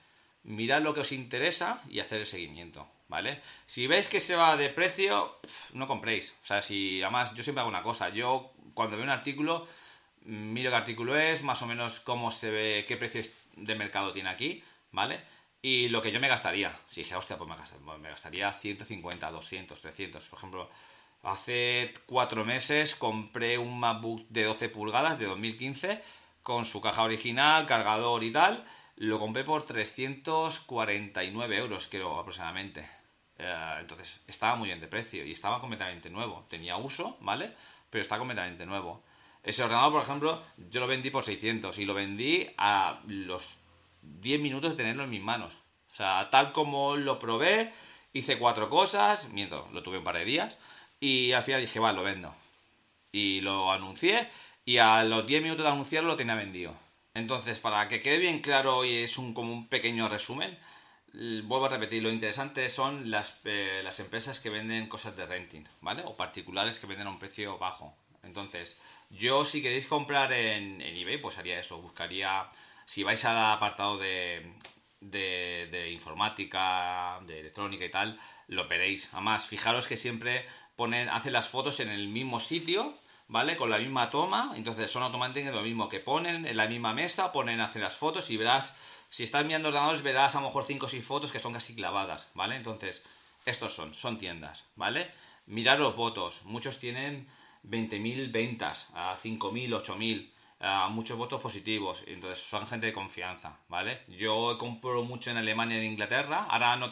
mirar 0.49 0.81
lo 0.81 0.95
que 0.95 1.01
os 1.01 1.13
interesa 1.13 1.83
y 1.89 2.01
hacer 2.01 2.21
el 2.21 2.27
seguimiento, 2.27 2.89
¿vale? 3.09 3.43
Si 3.67 3.87
veis 3.87 4.09
que 4.09 4.19
se 4.19 4.35
va 4.35 4.57
de 4.57 4.71
precio, 4.71 5.39
no 5.75 5.87
compréis. 5.87 6.35
O 6.43 6.47
sea, 6.47 6.63
si, 6.63 7.03
además, 7.03 7.35
yo 7.35 7.43
siempre 7.43 7.61
hago 7.61 7.69
una 7.69 7.83
cosa, 7.83 8.09
yo 8.09 8.53
cuando 8.73 8.97
veo 8.97 9.05
un 9.05 9.11
artículo, 9.11 9.69
miro 10.23 10.71
qué 10.71 10.77
artículo 10.77 11.19
es, 11.19 11.43
más 11.43 11.61
o 11.61 11.67
menos 11.67 12.01
cómo 12.01 12.31
se 12.31 12.51
ve, 12.51 12.85
qué 12.89 12.97
precio 12.97 13.23
de 13.57 13.75
mercado 13.75 14.13
tiene 14.13 14.31
aquí, 14.31 14.65
¿vale? 14.91 15.21
Y 15.61 15.91
lo 15.91 16.01
que 16.01 16.13
yo 16.13 16.21
me 16.21 16.29
gastaría, 16.29 16.75
si 16.89 17.03
dije, 17.03 17.15
hostia, 17.15 17.37
pues 17.37 17.51
me 17.51 17.57
gastaría, 17.57 17.99
me 17.99 18.09
gastaría 18.09 18.53
150, 18.53 19.31
200, 19.31 19.81
300. 19.83 20.29
Por 20.31 20.39
ejemplo, 20.39 20.71
hace 21.25 21.93
cuatro 22.07 22.47
meses 22.47 22.95
compré 22.95 23.59
un 23.59 23.79
MacBook 23.79 24.27
de 24.31 24.45
12 24.45 24.71
pulgadas 24.71 25.19
de 25.19 25.27
2015 25.27 26.01
con 26.43 26.65
su 26.65 26.81
caja 26.81 27.03
original, 27.03 27.67
cargador 27.67 28.25
y 28.25 28.33
tal. 28.33 28.65
Lo 29.01 29.21
compré 29.21 29.45
por 29.45 29.65
349 29.65 31.57
euros, 31.57 31.87
creo, 31.89 32.19
aproximadamente. 32.19 32.85
Eh, 33.39 33.77
entonces, 33.79 34.21
estaba 34.27 34.57
muy 34.57 34.67
bien 34.67 34.81
de 34.81 34.89
precio 34.89 35.25
y 35.25 35.31
estaba 35.31 35.61
completamente 35.61 36.11
nuevo. 36.11 36.47
Tenía 36.51 36.77
uso, 36.77 37.17
¿vale? 37.21 37.53
Pero 37.91 38.03
está 38.03 38.19
completamente 38.19 38.67
nuevo. 38.67 39.05
Ese 39.45 39.63
ordenador, 39.63 39.93
por 39.93 40.03
ejemplo, 40.03 40.43
yo 40.71 40.81
lo 40.81 40.89
vendí 40.89 41.11
por 41.11 41.23
600 41.23 41.79
y 41.79 41.85
lo 41.85 41.95
vendí 41.95 42.49
a 42.59 43.01
los 43.07 43.57
10 44.03 44.41
minutos 44.41 44.73
de 44.73 44.77
tenerlo 44.77 45.05
en 45.05 45.11
mis 45.11 45.23
manos. 45.23 45.55
O 45.93 45.95
sea, 45.95 46.29
tal 46.31 46.53
como 46.53 46.97
lo 46.97 47.21
probé, 47.21 47.73
hice 48.13 48.37
cuatro 48.37 48.69
cosas, 48.69 49.29
miento, 49.29 49.69
lo 49.73 49.85
tuve 49.85 49.99
un 49.99 50.05
par 50.05 50.17
de 50.17 50.25
días, 50.25 50.59
y 50.99 51.31
al 51.33 51.45
final 51.45 51.61
dije, 51.61 51.79
va, 51.79 51.93
lo 51.93 52.03
vendo. 52.03 52.35
Y 53.13 53.43
lo 53.43 53.71
anuncié, 53.71 54.29
y 54.65 54.79
a 54.79 55.05
los 55.05 55.25
10 55.25 55.41
minutos 55.41 55.65
de 55.65 55.71
anunciarlo 55.71 56.11
lo 56.11 56.17
tenía 56.17 56.35
vendido. 56.35 56.88
Entonces, 57.19 57.59
para 57.59 57.89
que 57.89 58.01
quede 58.01 58.19
bien 58.19 58.41
claro 58.41 58.85
y 58.85 58.99
es 58.99 59.19
un, 59.19 59.35
como 59.35 59.53
un 59.53 59.69
pequeño 59.69 60.09
resumen, 60.09 60.57
vuelvo 61.13 61.67
a 61.67 61.71
repetir, 61.71 62.03
lo 62.03 62.11
interesante 62.11 62.71
son 62.71 63.11
las, 63.11 63.35
eh, 63.45 63.81
las 63.83 63.99
empresas 63.99 64.39
que 64.41 64.51
venden 64.51 64.89
cosas 64.89 65.17
de 65.17 65.27
renting, 65.27 65.65
¿vale? 65.81 66.03
O 66.07 66.17
particulares 66.17 66.79
que 66.79 66.87
venden 66.87 67.09
a 67.09 67.11
un 67.11 67.19
precio 67.19 67.59
bajo. 67.59 67.97
Entonces, 68.23 68.79
yo 69.11 69.45
si 69.45 69.63
queréis 69.63 69.87
comprar 69.87 70.33
en, 70.33 70.81
eBay, 70.81 71.19
pues 71.19 71.39
haría 71.39 71.59
eso, 71.59 71.81
buscaría 71.81 72.51
si 72.87 73.03
vais 73.03 73.25
al 73.25 73.37
apartado 73.37 73.99
de, 73.99 74.53
de, 75.01 75.69
de, 75.73 75.91
informática, 75.91 77.21
de 77.27 77.41
electrónica 77.41 77.85
y 77.85 77.91
tal, 77.91 78.21
lo 78.47 78.69
veréis. 78.69 79.09
Además, 79.13 79.47
fijaros 79.47 79.89
que 79.89 79.97
siempre 79.97 80.47
ponen, 80.77 81.09
hacen 81.09 81.33
las 81.33 81.49
fotos 81.49 81.81
en 81.81 81.89
el 81.89 82.09
mismo 82.09 82.39
sitio, 82.39 82.95
¿vale? 83.29 83.57
Con 83.57 83.71
la 83.71 83.79
misma 83.79 84.11
toma, 84.11 84.53
entonces 84.57 84.91
son 84.91 85.03
automáticamente 85.03 85.57
lo 85.57 85.63
mismo 85.63 85.89
que 85.89 86.01
ponen 86.01 86.47
en 86.47 86.57
la 86.57 86.67
misma 86.67 86.93
mesa, 86.95 87.33
ponen, 87.33 87.61
hacen 87.61 87.83
las 87.83 87.97
fotos 87.97 88.31
y 88.31 88.37
verás, 88.37 88.75
si 89.11 89.25
estás 89.25 89.45
mirando 89.45 89.69
ordenadores, 89.69 90.03
verás 90.03 90.35
a 90.35 90.41
lo 90.41 90.49
mejor 90.49 90.65
5 90.65 90.87
o 90.87 90.89
6 90.89 91.05
fotos 91.05 91.33
que 91.33 91.39
son 91.39 91.53
casi 91.53 91.75
clavadas, 91.75 92.29
¿vale? 92.35 92.57
Entonces, 92.57 93.03
estos 93.45 93.75
son, 93.75 93.95
son 93.95 94.19
tiendas, 94.19 94.65
¿vale? 94.77 95.11
Mirad 95.47 95.79
los 95.79 95.97
votos, 95.97 96.43
muchos 96.45 96.79
tienen 96.79 97.29
20.000 97.65 98.33
ventas, 98.33 98.89
a 98.95 99.17
5.000, 99.23 99.83
8.000 99.83 100.31
uh, 100.61 100.91
muchos 100.91 101.17
votos 101.17 101.41
positivos. 101.41 102.03
Entonces 102.07 102.45
son 102.45 102.67
gente 102.67 102.87
de 102.87 102.93
confianza, 102.93 103.57
¿vale? 103.69 104.03
Yo 104.09 104.57
compro 104.59 105.03
mucho 105.05 105.31
en 105.31 105.37
Alemania 105.37 105.77
y 105.77 105.87
en 105.87 105.93
Inglaterra. 105.93 106.47
Ahora 106.49 106.77
no 106.77 106.89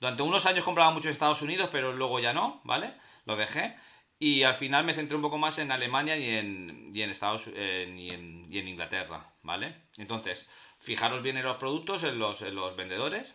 durante 0.00 0.22
unos 0.22 0.46
años 0.46 0.64
compraba 0.64 0.90
mucho 0.90 1.08
en 1.08 1.12
Estados 1.12 1.42
Unidos, 1.42 1.68
pero 1.72 1.92
luego 1.92 2.20
ya 2.20 2.32
no, 2.32 2.60
¿vale? 2.64 2.92
Lo 3.26 3.36
dejé. 3.36 3.76
Y 4.20 4.42
al 4.42 4.56
final 4.56 4.84
me 4.84 4.94
centré 4.94 5.16
un 5.16 5.22
poco 5.22 5.38
más 5.38 5.58
en 5.58 5.70
Alemania 5.70 6.16
y 6.16 6.28
en, 6.28 6.90
y 6.92 7.02
en 7.02 7.10
Estados 7.10 7.44
eh, 7.54 7.94
y, 7.96 8.10
en, 8.10 8.68
Inglaterra, 8.68 9.32
¿vale? 9.42 9.76
Entonces, 9.96 10.48
fijaros 10.80 11.22
bien 11.22 11.36
en 11.36 11.44
los 11.44 11.58
productos, 11.58 12.02
en 12.02 12.18
los, 12.18 12.42
en 12.42 12.56
los 12.56 12.74
vendedores 12.74 13.34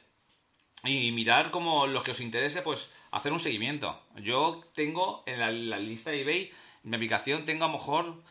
y 0.83 1.11
mirar 1.13 1.51
como 1.51 1.87
los 1.87 2.03
que 2.03 2.11
os 2.11 2.19
interese, 2.19 2.61
pues 2.61 2.91
hacer 3.11 3.31
un 3.31 3.39
seguimiento. 3.39 4.01
Yo 4.17 4.61
tengo 4.75 5.23
en 5.25 5.39
la, 5.39 5.79
lista 5.79 6.11
de 6.11 6.21
eBay, 6.21 6.51
en 6.83 6.89
mi 6.89 6.95
aplicación 6.97 7.45
tengo 7.45 7.63
a 7.63 7.67
lo 7.67 7.73
mejor 7.73 8.21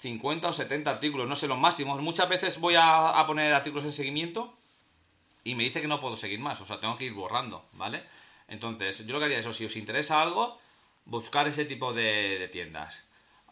50 0.00 0.48
o 0.48 0.52
70 0.52 0.90
artículos, 0.90 1.28
no 1.28 1.36
sé 1.36 1.48
los 1.48 1.58
máximos. 1.58 2.02
Muchas 2.02 2.28
veces 2.28 2.60
voy 2.60 2.74
a, 2.76 3.24
poner 3.26 3.54
artículos 3.54 3.86
en 3.86 3.94
seguimiento 3.94 4.54
y 5.44 5.54
me 5.54 5.64
dice 5.64 5.80
que 5.80 5.88
no 5.88 6.00
puedo 6.00 6.16
seguir 6.16 6.40
más, 6.40 6.60
o 6.60 6.66
sea, 6.66 6.80
tengo 6.80 6.98
que 6.98 7.06
ir 7.06 7.14
borrando, 7.14 7.64
¿vale? 7.72 8.02
Entonces, 8.48 9.06
yo 9.06 9.14
lo 9.14 9.18
que 9.18 9.24
haría 9.24 9.38
es 9.38 9.46
eso, 9.46 9.54
si 9.54 9.64
os 9.64 9.76
interesa 9.76 10.20
algo, 10.20 10.58
buscar 11.04 11.48
ese 11.48 11.64
tipo 11.64 11.92
de, 11.92 12.48
tiendas. 12.52 13.02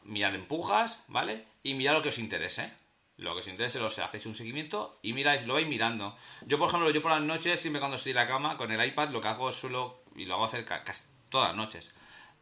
Mirar 0.03 0.35
empujas, 0.35 1.03
¿vale? 1.09 1.45
Y 1.63 1.75
mirar 1.75 1.95
lo 1.95 2.03
que 2.03 2.09
os 2.09 2.19
interese. 2.19 2.73
Lo 3.17 3.35
que 3.35 3.41
os 3.41 3.49
interese, 3.49 3.79
lo 3.79 3.89
hacéis 3.89 4.25
un 4.25 4.35
seguimiento 4.35 4.99
y 5.03 5.13
miráis, 5.13 5.47
lo 5.47 5.55
vais 5.55 5.67
mirando. 5.67 6.17
Yo, 6.47 6.59
por 6.59 6.69
ejemplo, 6.69 6.91
yo 6.91 7.03
por 7.03 7.11
las 7.11 7.21
noches, 7.21 7.61
siempre 7.61 7.81
cuando 7.81 7.97
estoy 7.97 8.11
en 8.11 8.17
la 8.17 8.27
cama, 8.27 8.57
con 8.57 8.73
el 8.73 8.83
iPad, 8.83 9.11
lo 9.11 9.21
que 9.21 9.29
hago 9.29 9.51
es 9.51 9.57
solo, 9.57 10.03
y 10.17 10.25
lo 10.25 10.35
hago 10.35 10.47
hacer 10.47 10.65
casi 10.65 11.05
todas 11.29 11.49
las 11.49 11.57
noches, 11.57 11.93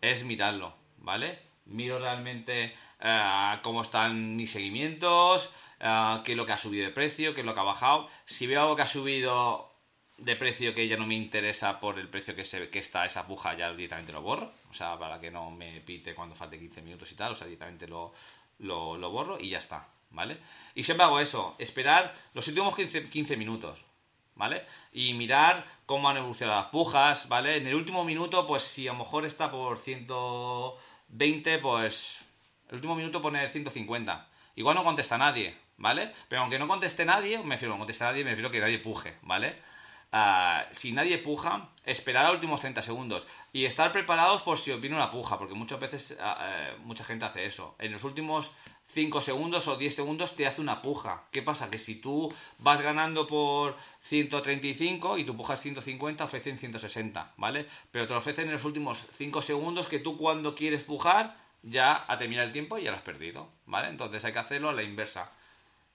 es 0.00 0.22
mirarlo, 0.22 0.74
¿vale? 0.98 1.40
Miro 1.66 1.98
realmente 1.98 2.76
uh, 3.00 3.60
cómo 3.62 3.82
están 3.82 4.36
mis 4.36 4.52
seguimientos, 4.52 5.50
uh, 5.80 6.22
qué 6.22 6.32
es 6.32 6.36
lo 6.36 6.46
que 6.46 6.52
ha 6.52 6.58
subido 6.58 6.86
de 6.86 6.92
precio, 6.92 7.34
qué 7.34 7.40
es 7.40 7.46
lo 7.46 7.54
que 7.54 7.60
ha 7.60 7.64
bajado. 7.64 8.08
Si 8.26 8.46
veo 8.46 8.62
algo 8.62 8.76
que 8.76 8.82
ha 8.82 8.86
subido 8.86 9.67
de 10.18 10.36
precio 10.36 10.74
que 10.74 10.86
ya 10.88 10.96
no 10.96 11.06
me 11.06 11.14
interesa 11.14 11.78
por 11.80 11.98
el 11.98 12.08
precio 12.08 12.34
que, 12.34 12.44
se, 12.44 12.68
que 12.68 12.80
está 12.80 13.06
esa 13.06 13.26
puja, 13.26 13.56
ya 13.56 13.72
directamente 13.72 14.12
lo 14.12 14.20
borro. 14.20 14.52
O 14.70 14.74
sea, 14.74 14.98
para 14.98 15.20
que 15.20 15.30
no 15.30 15.50
me 15.50 15.80
pite 15.80 16.14
cuando 16.14 16.34
falte 16.34 16.58
15 16.58 16.82
minutos 16.82 17.10
y 17.12 17.14
tal, 17.14 17.32
o 17.32 17.34
sea, 17.34 17.46
directamente 17.46 17.86
lo, 17.86 18.12
lo, 18.58 19.10
borro 19.10 19.38
y 19.40 19.50
ya 19.50 19.58
está, 19.58 19.88
¿vale? 20.10 20.38
Y 20.74 20.82
siempre 20.84 21.04
hago 21.04 21.20
eso, 21.20 21.54
esperar 21.58 22.14
los 22.34 22.46
últimos 22.48 22.74
15, 22.74 23.08
15 23.08 23.36
minutos. 23.36 23.84
¿vale? 24.34 24.64
Y 24.92 25.14
mirar 25.14 25.66
cómo 25.84 26.08
han 26.08 26.16
evolucionado 26.16 26.60
las 26.60 26.70
pujas, 26.70 27.28
¿vale? 27.28 27.56
En 27.56 27.66
el 27.66 27.74
último 27.74 28.04
minuto, 28.04 28.46
pues 28.46 28.62
si 28.62 28.86
a 28.86 28.92
lo 28.92 29.00
mejor 29.00 29.26
está 29.26 29.50
por 29.50 29.78
120, 29.78 31.58
pues 31.58 32.24
el 32.68 32.76
último 32.76 32.94
minuto 32.94 33.20
pone 33.20 33.48
150. 33.48 34.28
Igual 34.54 34.76
no 34.76 34.84
contesta 34.84 35.18
nadie, 35.18 35.56
¿vale? 35.76 36.12
Pero 36.28 36.42
aunque 36.42 36.58
no 36.58 36.68
conteste 36.68 37.04
nadie, 37.04 37.38
me 37.38 37.56
refiero, 37.56 37.74
no 37.74 37.78
conteste 37.78 38.04
nadie, 38.04 38.22
me 38.22 38.30
refiero 38.30 38.52
que 38.52 38.60
nadie 38.60 38.78
puje, 38.78 39.16
¿vale? 39.22 39.56
Uh, 40.10 40.64
si 40.72 40.92
nadie 40.92 41.18
puja, 41.18 41.68
esperar 41.84 42.24
a 42.24 42.28
los 42.28 42.36
últimos 42.36 42.60
30 42.60 42.80
segundos 42.80 43.26
y 43.52 43.66
estar 43.66 43.92
preparados 43.92 44.40
por 44.40 44.58
si 44.58 44.70
os 44.70 44.80
viene 44.80 44.96
una 44.96 45.10
puja, 45.10 45.38
porque 45.38 45.52
muchas 45.52 45.78
veces 45.78 46.16
uh, 46.18 46.22
uh, 46.22 46.86
mucha 46.86 47.04
gente 47.04 47.26
hace 47.26 47.44
eso. 47.44 47.74
En 47.78 47.92
los 47.92 48.04
últimos 48.04 48.50
5 48.92 49.20
segundos 49.20 49.68
o 49.68 49.76
10 49.76 49.94
segundos 49.94 50.34
te 50.34 50.46
hace 50.46 50.62
una 50.62 50.80
puja. 50.80 51.24
¿Qué 51.30 51.42
pasa? 51.42 51.70
Que 51.70 51.78
si 51.78 51.96
tú 51.96 52.32
vas 52.58 52.80
ganando 52.80 53.26
por 53.26 53.76
135 54.00 55.18
y 55.18 55.24
tu 55.24 55.36
puja 55.36 55.54
es 55.54 55.60
150, 55.60 56.24
ofrecen 56.24 56.56
160, 56.56 57.34
¿vale? 57.36 57.66
Pero 57.90 58.06
te 58.06 58.14
lo 58.14 58.20
ofrecen 58.20 58.46
en 58.46 58.54
los 58.54 58.64
últimos 58.64 59.06
5 59.18 59.42
segundos 59.42 59.88
que 59.88 59.98
tú 59.98 60.16
cuando 60.16 60.54
quieres 60.54 60.84
pujar 60.84 61.36
ya 61.62 62.04
ha 62.08 62.16
terminado 62.16 62.46
el 62.46 62.52
tiempo 62.52 62.78
y 62.78 62.84
ya 62.84 62.92
lo 62.92 62.96
has 62.96 63.02
perdido, 63.02 63.50
¿vale? 63.66 63.88
Entonces 63.88 64.24
hay 64.24 64.32
que 64.32 64.38
hacerlo 64.38 64.70
a 64.70 64.72
la 64.72 64.82
inversa. 64.82 65.32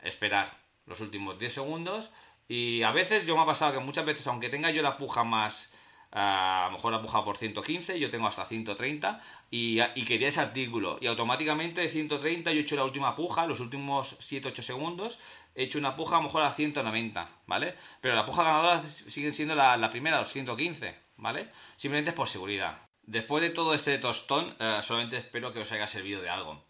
Esperar 0.01 0.55
los 0.85 0.99
últimos 0.99 1.39
10 1.39 1.53
segundos 1.53 2.11
y 2.47 2.83
a 2.83 2.91
veces 2.91 3.25
yo 3.25 3.35
me 3.35 3.43
ha 3.43 3.45
pasado 3.45 3.73
que 3.73 3.79
muchas 3.79 4.05
veces, 4.05 4.27
aunque 4.27 4.49
tenga 4.49 4.71
yo 4.71 4.81
la 4.81 4.97
puja 4.97 5.23
más, 5.23 5.71
a 6.11 6.67
lo 6.67 6.77
mejor 6.77 6.91
la 6.93 7.01
puja 7.01 7.23
por 7.23 7.37
115, 7.37 7.99
yo 7.99 8.11
tengo 8.11 8.27
hasta 8.27 8.45
130 8.45 9.21
y, 9.49 9.79
y 9.95 10.05
quería 10.05 10.27
ese 10.27 10.41
artículo. 10.41 10.97
Y 11.01 11.07
automáticamente 11.07 11.81
de 11.81 11.89
130 11.89 12.51
yo 12.51 12.59
he 12.59 12.61
hecho 12.61 12.75
la 12.75 12.83
última 12.83 13.15
puja, 13.15 13.47
los 13.47 13.59
últimos 13.59 14.17
7-8 14.19 14.61
segundos, 14.61 15.19
he 15.55 15.63
hecho 15.63 15.79
una 15.79 15.95
puja 15.95 16.15
a 16.15 16.19
lo 16.19 16.25
mejor 16.25 16.43
a 16.43 16.53
190, 16.53 17.29
¿vale? 17.47 17.75
Pero 18.01 18.15
la 18.15 18.25
puja 18.25 18.43
ganadora 18.43 18.83
sigue 19.07 19.33
siendo 19.33 19.55
la, 19.55 19.75
la 19.77 19.89
primera, 19.89 20.19
los 20.19 20.31
115, 20.31 20.95
¿vale? 21.17 21.49
Simplemente 21.77 22.11
es 22.11 22.15
por 22.15 22.27
seguridad. 22.27 22.77
Después 23.05 23.41
de 23.41 23.49
todo 23.49 23.73
este 23.73 23.97
tostón, 23.97 24.55
eh, 24.59 24.79
solamente 24.81 25.17
espero 25.17 25.51
que 25.51 25.59
os 25.59 25.71
haya 25.71 25.87
servido 25.87 26.21
de 26.21 26.29
algo. 26.29 26.63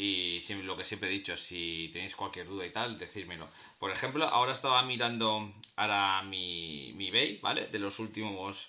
Y 0.00 0.40
lo 0.62 0.76
que 0.76 0.84
siempre 0.84 1.08
he 1.08 1.12
dicho, 1.12 1.36
si 1.36 1.90
tenéis 1.92 2.14
cualquier 2.14 2.46
duda 2.46 2.64
y 2.64 2.70
tal, 2.70 2.98
decírmelo. 2.98 3.48
Por 3.80 3.90
ejemplo, 3.90 4.26
ahora 4.26 4.52
estaba 4.52 4.80
mirando 4.82 5.52
ahora 5.74 6.22
mi, 6.22 6.92
mi 6.94 7.08
eBay, 7.08 7.38
¿vale? 7.38 7.66
De 7.66 7.80
los 7.80 7.98
últimos 7.98 8.68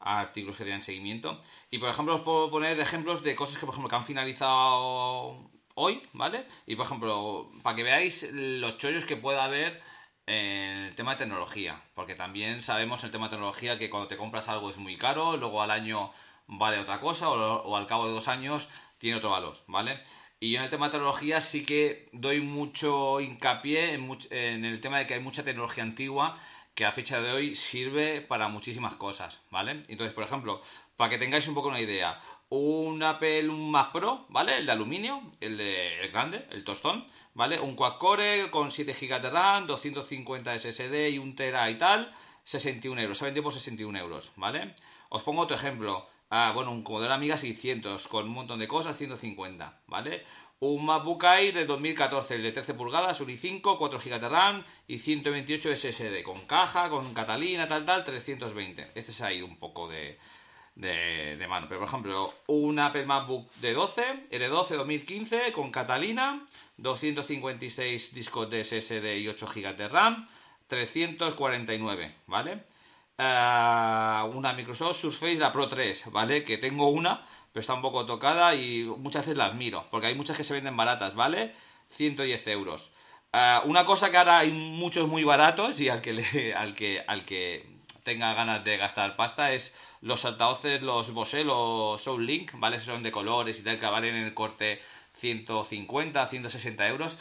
artículos 0.00 0.56
que 0.56 0.64
tenían 0.64 0.82
seguimiento. 0.82 1.42
Y 1.70 1.78
por 1.78 1.90
ejemplo, 1.90 2.14
os 2.14 2.22
puedo 2.22 2.50
poner 2.50 2.80
ejemplos 2.80 3.22
de 3.22 3.36
cosas 3.36 3.58
que, 3.58 3.66
por 3.66 3.74
ejemplo, 3.74 3.90
que 3.90 3.96
han 3.96 4.06
finalizado 4.06 5.50
hoy, 5.74 6.02
¿vale? 6.14 6.46
Y 6.66 6.76
por 6.76 6.86
ejemplo, 6.86 7.50
para 7.62 7.76
que 7.76 7.82
veáis 7.82 8.26
los 8.32 8.78
chollos 8.78 9.04
que 9.04 9.16
pueda 9.16 9.44
haber 9.44 9.82
en 10.26 10.86
el 10.86 10.94
tema 10.94 11.12
de 11.12 11.18
tecnología. 11.18 11.82
Porque 11.94 12.14
también 12.14 12.62
sabemos 12.62 13.00
en 13.02 13.08
el 13.08 13.12
tema 13.12 13.26
de 13.26 13.32
tecnología 13.32 13.78
que 13.78 13.90
cuando 13.90 14.08
te 14.08 14.16
compras 14.16 14.48
algo 14.48 14.70
es 14.70 14.78
muy 14.78 14.96
caro, 14.96 15.36
luego 15.36 15.60
al 15.60 15.70
año 15.70 16.12
vale 16.46 16.78
otra 16.78 17.00
cosa, 17.00 17.28
o 17.30 17.76
al 17.76 17.86
cabo 17.86 18.06
de 18.06 18.14
dos 18.14 18.28
años 18.28 18.68
tiene 18.98 19.18
otro 19.18 19.30
valor, 19.30 19.56
¿vale? 19.66 20.00
Y 20.40 20.52
yo 20.52 20.58
en 20.58 20.64
el 20.64 20.70
tema 20.70 20.86
de 20.86 20.92
tecnología 20.92 21.40
sí 21.42 21.64
que 21.66 22.08
doy 22.12 22.40
mucho 22.40 23.20
hincapié 23.20 23.92
en, 23.94 24.08
much- 24.08 24.26
en 24.30 24.64
el 24.64 24.80
tema 24.80 24.98
de 24.98 25.06
que 25.06 25.14
hay 25.14 25.20
mucha 25.20 25.44
tecnología 25.44 25.82
antigua 25.84 26.38
que 26.74 26.86
a 26.86 26.92
fecha 26.92 27.20
de 27.20 27.30
hoy 27.32 27.54
sirve 27.54 28.20
para 28.22 28.48
muchísimas 28.48 28.94
cosas, 28.94 29.38
¿vale? 29.50 29.84
Entonces, 29.88 30.14
por 30.14 30.24
ejemplo, 30.24 30.62
para 30.96 31.10
que 31.10 31.18
tengáis 31.18 31.46
un 31.48 31.54
poco 31.54 31.68
una 31.68 31.80
idea, 31.80 32.20
un 32.48 33.02
Apple 33.02 33.48
un 33.50 33.70
Mac 33.70 33.92
Pro, 33.92 34.24
¿vale? 34.30 34.56
El 34.58 34.66
de 34.66 34.72
aluminio, 34.72 35.20
el, 35.40 35.58
de, 35.58 36.08
grande, 36.12 36.46
el 36.50 36.64
tostón, 36.64 37.06
¿vale? 37.34 37.60
Un 37.60 37.76
quad 37.76 37.98
core 37.98 38.50
con 38.50 38.70
7 38.70 38.94
GB 38.94 39.20
de 39.20 39.30
RAM, 39.30 39.66
250 39.66 40.54
SSD 40.54 41.10
y 41.10 41.18
1 41.18 41.34
Tera 41.34 41.70
y 41.70 41.76
tal, 41.76 42.14
61 42.44 43.00
euros, 43.02 43.18
se 43.18 43.26
vende 43.26 43.42
por 43.42 43.52
61 43.52 43.96
euros, 43.98 44.32
¿vale? 44.36 44.74
Os 45.10 45.22
pongo 45.22 45.42
otro 45.42 45.56
ejemplo, 45.56 46.08
ah, 46.30 46.52
bueno, 46.54 46.72
un 46.72 46.82
Commodore 46.82 47.12
Amiga 47.12 47.36
600 47.36 48.08
con 48.08 48.24
un 48.24 48.32
montón 48.32 48.58
de 48.58 48.68
cosas, 48.68 48.96
150, 48.96 49.80
¿vale? 49.86 50.24
Un 50.60 50.84
MacBook 50.84 51.24
Air 51.24 51.54
de 51.54 51.64
2014, 51.64 52.34
el 52.34 52.42
de 52.42 52.52
13 52.52 52.74
pulgadas, 52.74 53.20
un 53.20 53.28
i5, 53.28 53.78
4 53.78 53.98
GB 53.98 54.20
de 54.20 54.28
RAM 54.28 54.64
y 54.86 54.98
128 54.98 55.76
SSD, 55.76 56.22
con 56.22 56.46
caja, 56.46 56.90
con 56.90 57.14
Catalina, 57.14 57.66
tal, 57.66 57.84
tal, 57.86 58.04
320. 58.04 58.92
Este 58.94 59.12
se 59.12 59.24
ha 59.24 59.32
ido 59.32 59.46
un 59.46 59.56
poco 59.56 59.88
de, 59.88 60.18
de, 60.74 61.46
mano. 61.48 61.66
Pero, 61.68 61.80
por 61.80 61.88
ejemplo, 61.88 62.34
un 62.46 62.78
Apple 62.78 63.06
MacBook 63.06 63.50
de 63.54 63.72
12, 63.72 64.28
R12 64.30 64.76
2015, 64.76 65.52
con 65.52 65.70
Catalina, 65.70 66.46
256 66.76 68.14
discos 68.14 68.50
de 68.50 68.64
SSD 68.64 69.18
y 69.18 69.28
8 69.28 69.46
GB 69.46 69.76
de 69.76 69.88
RAM, 69.88 70.28
349, 70.68 72.14
¿vale? 72.26 72.64
Ah, 73.22 74.26
una 74.32 74.52
Microsoft 74.54 74.98
Surface, 75.00 75.36
la 75.36 75.52
Pro 75.52 75.68
3, 75.68 76.04
¿vale? 76.10 76.42
Que 76.44 76.56
tengo 76.58 76.88
una, 76.88 77.26
pero 77.52 77.60
está 77.60 77.74
un 77.74 77.82
poco 77.82 78.06
tocada 78.06 78.54
y 78.54 78.84
muchas 78.84 79.26
veces 79.26 79.36
las 79.36 79.54
miro, 79.54 79.86
porque 79.90 80.06
hay 80.06 80.14
muchas 80.14 80.36
que 80.38 80.44
se 80.44 80.54
venden 80.54 80.76
baratas, 80.76 81.14
¿vale? 81.14 81.54
110 81.90 82.46
euros. 82.46 82.90
Ah, 83.32 83.62
una 83.66 83.84
cosa 83.84 84.10
que 84.10 84.16
ahora 84.16 84.38
hay 84.38 84.50
muchos 84.52 85.06
muy 85.08 85.22
baratos 85.24 85.80
y 85.80 85.88
al 85.90 86.00
que, 86.00 86.12
le- 86.14 86.54
al 86.54 86.74
que, 86.74 87.04
al 87.06 87.24
que 87.24 87.66
tenga 88.04 88.32
ganas 88.34 88.64
de 88.64 88.76
gastar 88.78 89.16
pasta 89.16 89.52
es 89.52 89.74
los 90.00 90.24
altavoces, 90.24 90.80
los 90.82 91.12
Bose, 91.12 91.44
los 91.44 92.00
Sound 92.02 92.24
Link, 92.26 92.52
¿vale? 92.54 92.76
Esos 92.76 92.88
son 92.94 93.02
de 93.02 93.12
colores 93.12 93.58
y 93.60 93.62
tal, 93.64 93.78
que 93.78 93.86
valen 93.86 94.14
en 94.16 94.24
el 94.24 94.34
corte 94.34 94.80
150, 95.14 96.26
160 96.28 96.88
euros. 96.88 97.18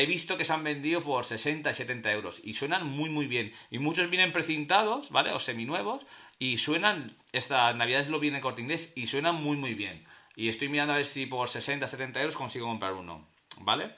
He 0.00 0.06
visto 0.06 0.38
que 0.38 0.44
se 0.44 0.52
han 0.52 0.64
vendido 0.64 1.02
por 1.02 1.24
60 1.24 1.70
y 1.70 1.74
70 1.74 2.12
euros 2.12 2.40
y 2.42 2.54
suenan 2.54 2.86
muy 2.86 3.10
muy 3.10 3.26
bien. 3.26 3.52
Y 3.70 3.78
muchos 3.78 4.08
vienen 4.08 4.32
precintados, 4.32 5.10
¿vale? 5.10 5.32
O 5.32 5.38
seminuevos 5.38 6.02
y 6.38 6.58
suenan, 6.58 7.16
estas 7.32 7.76
navidades 7.76 8.08
lo 8.08 8.18
viene 8.18 8.40
corte 8.40 8.62
inglés 8.62 8.92
y 8.96 9.06
suenan 9.06 9.36
muy 9.36 9.56
muy 9.56 9.74
bien. 9.74 10.04
Y 10.34 10.48
estoy 10.48 10.68
mirando 10.68 10.94
a 10.94 10.96
ver 10.96 11.04
si 11.04 11.26
por 11.26 11.48
60, 11.48 11.86
70 11.86 12.20
euros 12.20 12.36
consigo 12.36 12.66
comprar 12.66 12.94
uno, 12.94 13.28
¿vale? 13.60 13.94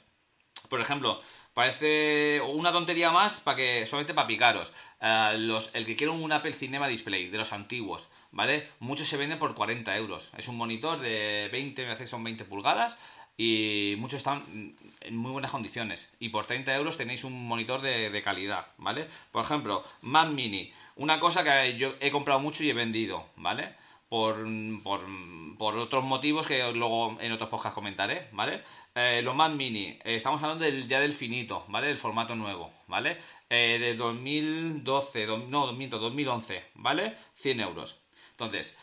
Por 0.68 0.80
ejemplo, 0.80 1.20
parece 1.52 2.40
una 2.40 2.72
tontería 2.72 3.10
más 3.12 3.40
para 3.40 3.56
que 3.56 3.86
solamente 3.86 4.14
para 4.14 4.26
picaros. 4.26 4.72
Eh, 5.00 5.34
los, 5.38 5.70
el 5.74 5.86
que 5.86 5.96
quiere 5.96 6.12
un 6.12 6.32
Apple 6.32 6.52
Cinema 6.52 6.88
Display 6.88 7.28
de 7.28 7.38
los 7.38 7.52
antiguos, 7.52 8.08
¿vale? 8.32 8.68
Muchos 8.80 9.08
se 9.08 9.16
venden 9.16 9.38
por 9.38 9.54
40 9.54 9.96
euros. 9.96 10.30
Es 10.36 10.48
un 10.48 10.56
monitor 10.56 10.98
de 10.98 11.48
20, 11.52 11.82
me 11.82 11.88
parece 11.88 12.04
que 12.04 12.10
son 12.10 12.24
20 12.24 12.44
pulgadas 12.46 12.98
y 13.36 13.94
muchos 13.98 14.18
están 14.18 14.74
en 15.00 15.16
muy 15.16 15.32
buenas 15.32 15.50
condiciones. 15.50 16.08
Y 16.20 16.28
por 16.28 16.46
30 16.46 16.74
euros 16.74 16.96
tenéis 16.96 17.24
un 17.24 17.46
monitor 17.46 17.80
de, 17.82 18.10
de 18.10 18.22
calidad, 18.22 18.66
¿vale? 18.78 19.06
Por 19.32 19.44
ejemplo, 19.44 19.84
Mac 20.02 20.28
Mini, 20.28 20.72
una 20.96 21.18
cosa 21.20 21.42
que 21.44 21.76
yo 21.76 21.94
he 22.00 22.10
comprado 22.10 22.40
mucho 22.40 22.62
y 22.64 22.70
he 22.70 22.74
vendido, 22.74 23.26
¿vale? 23.36 23.74
por, 24.08 24.36
por, 24.84 25.00
por 25.58 25.76
otros 25.76 26.04
motivos 26.04 26.46
que 26.46 26.70
luego 26.72 27.18
en 27.20 27.32
otros 27.32 27.48
podcasts 27.48 27.74
comentaré, 27.74 28.28
¿vale? 28.30 28.62
Eh, 28.94 29.22
los 29.24 29.34
Mac 29.34 29.50
Mini, 29.52 29.86
eh, 30.04 30.14
estamos 30.14 30.40
hablando 30.40 30.64
del, 30.64 30.86
ya 30.86 31.00
del 31.00 31.14
finito, 31.14 31.64
¿vale? 31.66 31.90
El 31.90 31.98
formato 31.98 32.36
nuevo, 32.36 32.70
¿vale? 32.86 33.16
Eh, 33.50 33.78
de 33.80 33.96
2012, 33.96 35.26
do- 35.26 35.38
no, 35.48 35.72
miento, 35.72 35.98
2011, 35.98 36.62
¿vale? 36.74 37.16
100 37.34 37.58
euros. 37.60 37.98
Entonces, 38.32 38.76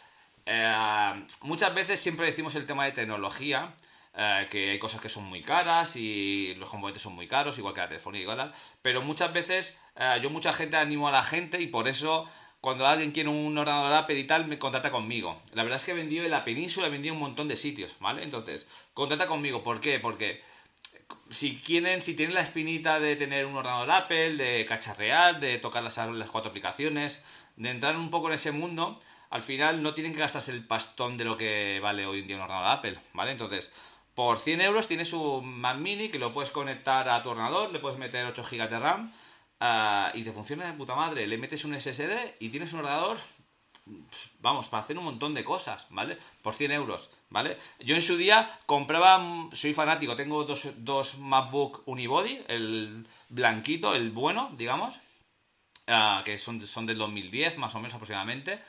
eh, 0.46 1.24
muchas 1.44 1.74
veces 1.74 2.02
siempre 2.02 2.26
decimos 2.26 2.56
el 2.56 2.66
tema 2.66 2.84
de 2.86 2.92
tecnología, 2.92 3.74
eh, 4.14 4.48
que 4.52 4.72
hay 4.72 4.80
cosas 4.80 5.02
que 5.02 5.10
son 5.10 5.24
muy 5.26 5.42
caras 5.42 5.96
y 5.96 6.54
los 6.56 6.70
componentes 6.70 7.02
son 7.02 7.16
muy 7.16 7.28
caros, 7.28 7.58
igual 7.58 7.74
que 7.74 7.82
la 7.82 7.88
telefonía 7.88 8.22
y 8.22 8.26
tal, 8.26 8.54
pero 8.82 9.02
muchas 9.02 9.32
veces 9.34 9.78
eh, 9.96 10.20
yo 10.22 10.30
mucha 10.30 10.54
gente 10.54 10.78
animo 10.78 11.08
a 11.08 11.12
la 11.12 11.24
gente 11.24 11.62
y 11.62 11.68
por 11.68 11.88
eso 11.88 12.28
cuando 12.62 12.86
alguien 12.86 13.12
quiere 13.12 13.30
un 13.30 13.58
ordenador 13.58 13.94
Apple 13.94 14.20
y 14.20 14.28
tal, 14.28 14.46
me 14.48 14.60
contacta 14.60 14.92
conmigo. 14.92 15.42
La 15.54 15.64
verdad 15.64 15.78
es 15.78 15.86
que 15.86 15.92
he 15.92 15.96
vendido 15.96 16.26
en 16.26 16.32
la 16.32 16.46
península, 16.46 16.88
he 16.88 16.90
vendido 16.92 17.16
en 17.16 17.22
un 17.22 17.28
montón 17.28 17.48
de 17.48 17.58
sitios, 17.58 17.98
¿vale? 18.00 18.24
Entonces, 18.24 18.68
contacta 18.94 19.26
conmigo. 19.26 19.64
¿Por 19.64 19.82
qué? 19.82 20.00
Porque 20.00 20.44
si 21.32 21.58
quieren, 21.58 22.02
si 22.02 22.16
tienen 22.16 22.36
la 22.36 22.42
espinita 22.42 23.00
de 23.00 23.16
tener 23.16 23.48
un 23.48 23.56
ordenador 23.56 23.90
Apple, 23.90 24.36
de 24.36 24.66
cacharrear, 24.68 25.40
de 25.40 25.58
tocar 25.58 25.82
las, 25.82 25.98
las 25.98 26.30
cuatro 26.30 26.52
aplicaciones, 26.52 27.24
de 27.56 27.70
entrar 27.70 27.98
un 27.98 28.12
poco 28.12 28.28
en 28.28 28.34
ese 28.36 28.52
mundo, 28.52 29.02
al 29.32 29.42
final 29.42 29.82
no 29.82 29.96
tienen 29.96 30.14
que 30.14 30.20
gastarse 30.20 30.52
el 30.52 30.66
pastón 30.66 31.18
de 31.18 31.26
lo 31.26 31.38
que 31.38 31.80
vale 31.82 32.06
hoy 32.06 32.20
en 32.20 32.28
día 32.28 32.36
un 32.36 32.44
ordenador 32.44 32.78
Apple, 32.78 33.00
¿vale? 33.14 33.32
Entonces, 33.32 33.72
por 34.16 34.40
100 34.40 34.62
euros 34.62 34.88
tienes 34.88 35.14
un 35.14 35.60
Mac 35.60 35.78
Mini 35.78 36.10
que 36.10 36.20
lo 36.20 36.34
puedes 36.34 36.52
conectar 36.52 37.10
a 37.10 37.24
tu 37.24 37.30
ordenador, 37.30 37.72
le 37.72 37.80
puedes 37.80 37.98
meter 37.98 38.26
8 38.26 38.44
GB 38.44 38.70
de 38.70 38.80
RAM 38.80 39.14
ah, 39.60 40.12
y 40.14 40.24
te 40.24 40.34
funciona 40.34 40.66
de 40.66 40.74
puta 40.74 40.96
madre. 40.96 41.28
Le 41.28 41.38
metes 41.38 41.66
un 41.66 41.80
SSD 41.80 42.36
y 42.40 42.50
tienes 42.50 42.74
un 42.74 42.80
ordenador 42.80 43.18
vamos, 44.40 44.70
para 44.70 44.84
hacer 44.84 44.98
un 44.98 45.06
montón 45.06 45.34
de 45.34 45.44
cosas, 45.44 45.86
¿vale? 45.90 46.18
Por 46.42 46.56
100 46.56 46.72
euros, 46.72 47.10
¿vale? 47.30 47.58
Yo 47.80 47.96
en 47.96 48.02
su 48.02 48.18
día 48.18 48.60
compraba, 48.66 49.50
soy 49.54 49.74
fanático, 49.74 50.16
tengo 50.16 50.44
dos, 50.44 50.68
dos 50.78 51.18
MacBook 51.18 51.84
Unibody, 51.86 52.42
el 52.48 53.08
blanquito, 53.30 53.96
el 53.96 54.12
bueno, 54.12 54.52
digamos, 54.58 55.00
ah, 55.88 56.22
que 56.26 56.38
son, 56.38 56.62
son 56.62 56.86
del 56.86 56.98
2010 56.98 57.58
más 57.58 57.74
o 57.76 57.80
menos 57.80 57.94
aproximadamente. 57.94 58.60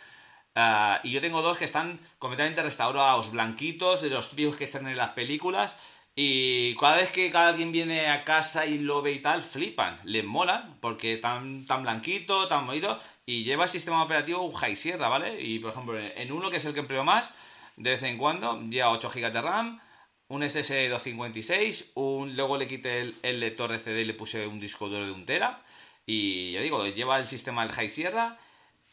Ah, 0.54 1.00
y 1.02 1.10
yo 1.12 1.20
tengo 1.20 1.40
dos 1.42 1.56
que 1.58 1.64
están 1.64 1.98
completamente 2.18 2.62
restaurados, 2.62 3.30
blanquitos, 3.30 4.02
de 4.02 4.10
los 4.10 4.28
típicos 4.30 4.56
que 4.56 4.64
están 4.64 4.86
en 4.86 4.96
las 4.96 5.10
películas. 5.10 5.76
Y 6.14 6.76
cada 6.76 6.96
vez 6.96 7.10
que 7.10 7.30
alguien 7.34 7.72
viene 7.72 8.10
a 8.10 8.24
casa 8.24 8.66
y 8.66 8.78
lo 8.78 9.00
ve 9.00 9.12
y 9.12 9.20
tal, 9.20 9.42
flipan, 9.42 9.98
les 10.04 10.24
molan, 10.24 10.76
porque 10.80 11.16
tan, 11.16 11.64
tan 11.66 11.82
blanquito, 11.82 12.48
tan 12.48 12.66
bonito, 12.66 13.00
y 13.24 13.44
lleva 13.44 13.64
el 13.64 13.70
sistema 13.70 14.02
operativo 14.04 14.52
High 14.52 14.76
Sierra, 14.76 15.08
¿vale? 15.08 15.40
Y 15.40 15.58
por 15.58 15.70
ejemplo, 15.70 15.98
en 15.98 16.32
uno 16.32 16.50
que 16.50 16.58
es 16.58 16.64
el 16.66 16.74
que 16.74 16.80
empleo 16.80 17.02
más, 17.02 17.32
de 17.76 17.90
vez 17.90 18.02
en 18.02 18.18
cuando, 18.18 18.60
lleva 18.60 18.90
8 18.90 19.10
GB 19.10 19.32
de 19.32 19.40
RAM, 19.40 19.80
un 20.28 20.42
SSD 20.42 20.90
256, 20.90 21.92
un, 21.94 22.36
luego 22.36 22.58
le 22.58 22.66
quité 22.66 23.00
el, 23.00 23.14
el 23.22 23.40
lector 23.40 23.72
de 23.72 23.78
CD 23.78 24.02
y 24.02 24.04
le 24.04 24.14
puse 24.14 24.46
un 24.46 24.60
disco 24.60 24.88
duro 24.88 25.06
de 25.06 25.12
un 25.12 25.24
tera, 25.24 25.62
y 26.04 26.52
ya 26.52 26.60
digo, 26.60 26.86
lleva 26.86 27.18
el 27.18 27.26
sistema 27.26 27.64
del 27.64 27.72
High 27.74 27.88
Sierra 27.88 28.38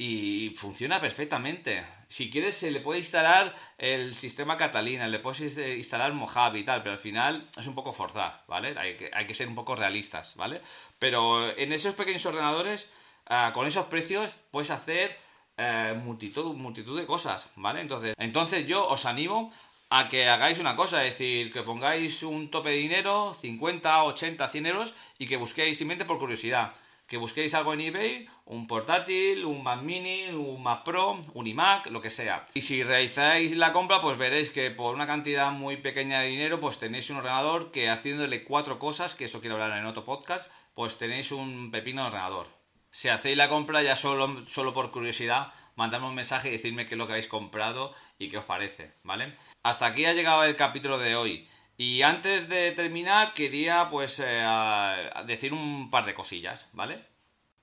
y 0.02 0.52
funciona 0.52 1.02
perfectamente. 1.02 1.86
Si 2.08 2.32
quieres, 2.32 2.56
se 2.56 2.72
le 2.72 2.80
puede 2.80 3.00
instalar 3.00 3.54
el 3.78 4.16
sistema 4.16 4.56
Catalina, 4.56 5.08
le 5.10 5.20
puedes 5.20 5.58
instalar 5.78 6.14
Mojave 6.14 6.60
y 6.60 6.64
tal, 6.64 6.82
pero 6.82 6.94
al 6.94 7.00
final 7.00 7.50
es 7.58 7.68
un 7.68 7.76
poco 7.76 7.92
forzar, 7.92 8.46
¿vale? 8.48 8.74
Hay 8.80 8.96
que, 8.96 9.12
hay 9.14 9.28
que 9.28 9.34
ser 9.34 9.50
un 9.50 9.56
poco 9.56 9.76
realistas, 9.76 10.36
¿vale? 10.38 10.62
Pero 11.00 11.50
en 11.56 11.74
esos 11.74 11.96
pequeños 11.96 12.26
ordenadores, 12.26 12.90
ah, 13.28 13.52
con 13.54 13.68
esos 13.68 13.88
precios, 13.88 14.34
puedes 14.52 14.72
hacer 14.72 15.18
eh, 15.58 15.94
multitud, 16.02 16.56
multitud 16.56 16.98
de 16.98 17.06
cosas, 17.06 17.50
¿vale? 17.58 17.82
Entonces, 17.82 18.16
entonces 18.18 18.66
yo 18.66 18.88
os 18.88 19.06
animo 19.06 19.52
a 19.90 20.08
que 20.08 20.30
hagáis 20.30 20.60
una 20.60 20.78
cosa, 20.78 21.04
es 21.04 21.12
decir, 21.12 21.52
que 21.52 21.64
pongáis 21.64 22.24
un 22.24 22.50
tope 22.50 22.70
de 22.70 22.78
dinero, 22.78 23.34
50, 23.34 24.04
80, 24.06 24.48
100 24.48 24.66
euros, 24.66 24.94
y 25.18 25.28
que 25.28 25.36
busquéis 25.36 25.78
simplemente 25.78 26.06
por 26.06 26.20
curiosidad 26.20 26.72
que 27.10 27.18
busquéis 27.18 27.54
algo 27.56 27.74
en 27.74 27.82
eBay, 27.82 28.30
un 28.46 28.68
portátil, 28.68 29.44
un 29.44 29.64
Mac 29.64 29.82
Mini, 29.82 30.28
un 30.28 30.62
Mac 30.62 30.84
Pro, 30.84 31.22
un 31.34 31.48
iMac, 31.48 31.88
lo 31.88 32.02
que 32.02 32.12
sea. 32.12 32.46
Y 32.54 32.62
si 32.62 32.84
realizáis 32.84 33.58
la 33.58 33.74
compra, 33.74 34.00
pues 34.00 34.18
veréis 34.18 34.52
que 34.52 34.70
por 34.70 34.94
una 34.94 35.08
cantidad 35.08 35.52
muy 35.52 35.78
pequeña 35.78 36.22
de 36.22 36.28
dinero, 36.28 36.60
pues 36.60 36.78
tenéis 36.78 37.10
un 37.10 37.18
ordenador 37.18 37.72
que 37.72 37.90
haciéndole 37.90 38.44
cuatro 38.44 38.78
cosas, 38.78 39.16
que 39.16 39.26
eso 39.26 39.42
quiero 39.42 39.56
hablar 39.56 39.78
en 39.80 39.88
otro 39.88 40.06
podcast, 40.06 40.50
pues 40.76 40.98
tenéis 40.98 41.32
un 41.32 41.72
pepino 41.72 42.04
de 42.04 42.08
ordenador. 42.10 42.48
Si 42.92 43.10
hacéis 43.10 43.38
la 43.38 43.50
compra 43.50 43.82
ya 43.82 43.96
solo, 43.96 44.48
solo 44.48 44.74
por 44.74 44.92
curiosidad, 44.92 45.52
mandadme 45.76 46.08
un 46.08 46.16
mensaje 46.16 46.50
y 46.50 46.52
decirme 46.52 46.86
qué 46.86 46.94
es 46.94 46.98
lo 47.00 47.08
que 47.08 47.14
habéis 47.14 47.28
comprado 47.28 47.96
y 48.20 48.30
qué 48.30 48.38
os 48.38 48.46
parece, 48.46 48.94
¿vale? 49.04 49.36
Hasta 49.64 49.88
aquí 49.88 50.06
ha 50.06 50.14
llegado 50.14 50.44
el 50.44 50.56
capítulo 50.56 51.00
de 51.00 51.16
hoy. 51.16 51.48
Y 51.82 52.02
antes 52.02 52.50
de 52.50 52.74
terminar, 52.74 53.34
quería 53.34 53.90
pues 53.90 54.20
eh, 54.20 55.10
decir 55.26 55.54
un 55.54 55.90
par 55.90 56.06
de 56.06 56.14
cosillas, 56.14 56.68
¿vale? 56.74 57.06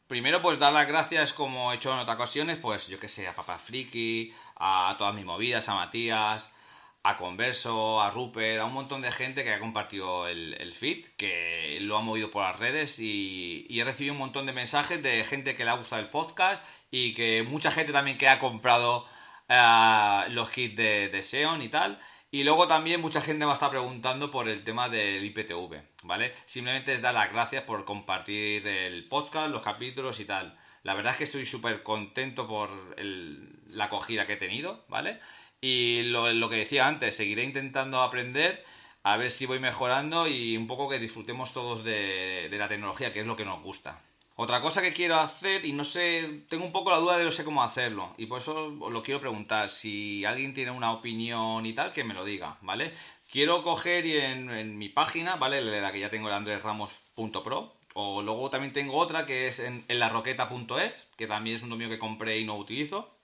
Primero, 0.08 0.40
pues 0.40 0.58
dar 0.58 0.72
las 0.72 0.88
gracias, 0.88 1.34
como 1.34 1.70
he 1.70 1.76
hecho 1.76 1.92
en 1.92 1.98
otras 1.98 2.16
ocasiones, 2.16 2.56
pues 2.56 2.86
yo 2.88 2.98
que 2.98 3.08
sé, 3.08 3.28
a 3.28 3.34
Papá 3.34 3.58
Friki, 3.58 4.32
a 4.56 4.94
todas 4.96 5.14
mis 5.14 5.26
movidas, 5.26 5.68
a 5.68 5.74
Matías, 5.74 6.50
a 7.02 7.18
Converso, 7.18 8.00
a 8.00 8.10
Rupert, 8.10 8.62
a 8.62 8.64
un 8.64 8.72
montón 8.72 9.02
de 9.02 9.12
gente 9.12 9.44
que 9.44 9.52
ha 9.52 9.60
compartido 9.60 10.26
el, 10.28 10.72
feed, 10.72 11.08
que 11.18 11.76
lo 11.82 11.98
ha 11.98 12.00
movido 12.00 12.30
por 12.30 12.42
las 12.42 12.58
redes 12.58 12.98
y, 12.98 13.66
he 13.68 13.84
recibido 13.84 14.14
un 14.14 14.20
montón 14.20 14.46
de 14.46 14.54
mensajes 14.54 15.02
de 15.02 15.24
gente 15.24 15.54
que 15.56 15.64
le 15.64 15.72
ha 15.72 15.74
gustado 15.74 16.00
el 16.00 16.08
podcast 16.08 16.64
y 16.90 17.12
que 17.12 17.42
mucha 17.42 17.70
gente 17.70 17.92
también 17.92 18.16
que 18.16 18.28
ha 18.28 18.38
comprado 18.38 19.06
eh, 19.46 20.24
los 20.30 20.48
kits 20.48 20.74
de, 20.74 21.08
de 21.10 21.22
Xeon 21.22 21.60
y 21.60 21.68
tal. 21.68 22.00
Y 22.30 22.44
luego 22.44 22.66
también 22.66 23.00
mucha 23.00 23.20
gente 23.20 23.46
me 23.46 23.52
está 23.52 23.70
preguntando 23.70 24.30
por 24.30 24.48
el 24.48 24.64
tema 24.64 24.88
del 24.88 25.24
IPTV, 25.24 25.82
¿vale? 26.02 26.34
Simplemente 26.46 26.92
es 26.92 27.00
dar 27.02 27.14
las 27.14 27.32
gracias 27.32 27.62
por 27.62 27.84
compartir 27.84 28.66
el 28.66 29.08
podcast, 29.08 29.50
los 29.50 29.62
capítulos 29.62 30.18
y 30.20 30.24
tal. 30.24 30.58
La 30.82 30.94
verdad 30.94 31.12
es 31.12 31.18
que 31.18 31.24
estoy 31.24 31.46
súper 31.46 31.82
contento 31.82 32.46
por 32.46 32.70
la 32.98 33.84
acogida 33.84 34.26
que 34.26 34.34
he 34.34 34.36
tenido, 34.36 34.84
¿vale? 34.88 35.20
Y 35.60 36.02
lo, 36.04 36.48
que 36.48 36.56
decía 36.56 36.86
antes, 36.86 37.16
seguiré 37.16 37.44
intentando 37.44 38.02
aprender, 38.02 38.64
a 39.02 39.16
ver 39.16 39.30
si 39.30 39.46
voy 39.46 39.60
mejorando 39.60 40.26
y 40.28 40.56
un 40.56 40.66
poco 40.66 40.88
que 40.88 40.98
disfrutemos 40.98 41.52
todos 41.52 41.84
de 41.84 42.48
la 42.52 42.68
tecnología, 42.68 43.12
que 43.12 43.20
es 43.20 43.26
lo 43.26 43.36
que 43.36 43.44
nos 43.44 43.62
gusta. 43.62 44.02
Otra 44.38 44.60
cosa 44.60 44.82
que 44.82 44.92
quiero 44.92 45.16
hacer, 45.16 45.64
y 45.64 45.72
no 45.72 45.82
sé, 45.82 46.44
tengo 46.50 46.66
un 46.66 46.72
poco 46.72 46.90
la 46.90 46.98
duda 46.98 47.16
de 47.16 47.24
no 47.24 47.32
sé 47.32 47.42
cómo 47.42 47.62
hacerlo, 47.62 48.12
y 48.18 48.26
por 48.26 48.40
eso 48.40 48.66
os 48.80 48.92
lo 48.92 49.02
quiero 49.02 49.18
preguntar, 49.18 49.70
si 49.70 50.26
alguien 50.26 50.52
tiene 50.52 50.72
una 50.72 50.92
opinión 50.92 51.64
y 51.64 51.72
tal, 51.72 51.94
que 51.94 52.04
me 52.04 52.12
lo 52.12 52.22
diga, 52.22 52.58
¿vale? 52.60 52.92
Quiero 53.30 53.62
coger 53.62 54.04
y 54.04 54.18
en, 54.18 54.76
mi 54.76 54.90
página, 54.90 55.36
¿vale? 55.36 55.62
La 55.62 55.90
que 55.90 56.00
ya 56.00 56.10
tengo, 56.10 56.28
el 56.28 56.34
andresramos.pro, 56.34 57.72
o 57.94 58.20
luego 58.22 58.50
también 58.50 58.74
tengo 58.74 58.98
otra 58.98 59.24
que 59.24 59.48
es 59.48 59.58
en, 59.58 59.86
en 59.88 59.98
que 61.16 61.26
también 61.26 61.56
es 61.56 61.62
un 61.62 61.70
dominio 61.70 61.88
que 61.88 61.98
compré 61.98 62.38
y 62.38 62.44
no 62.44 62.56
utilizo, 62.58 63.16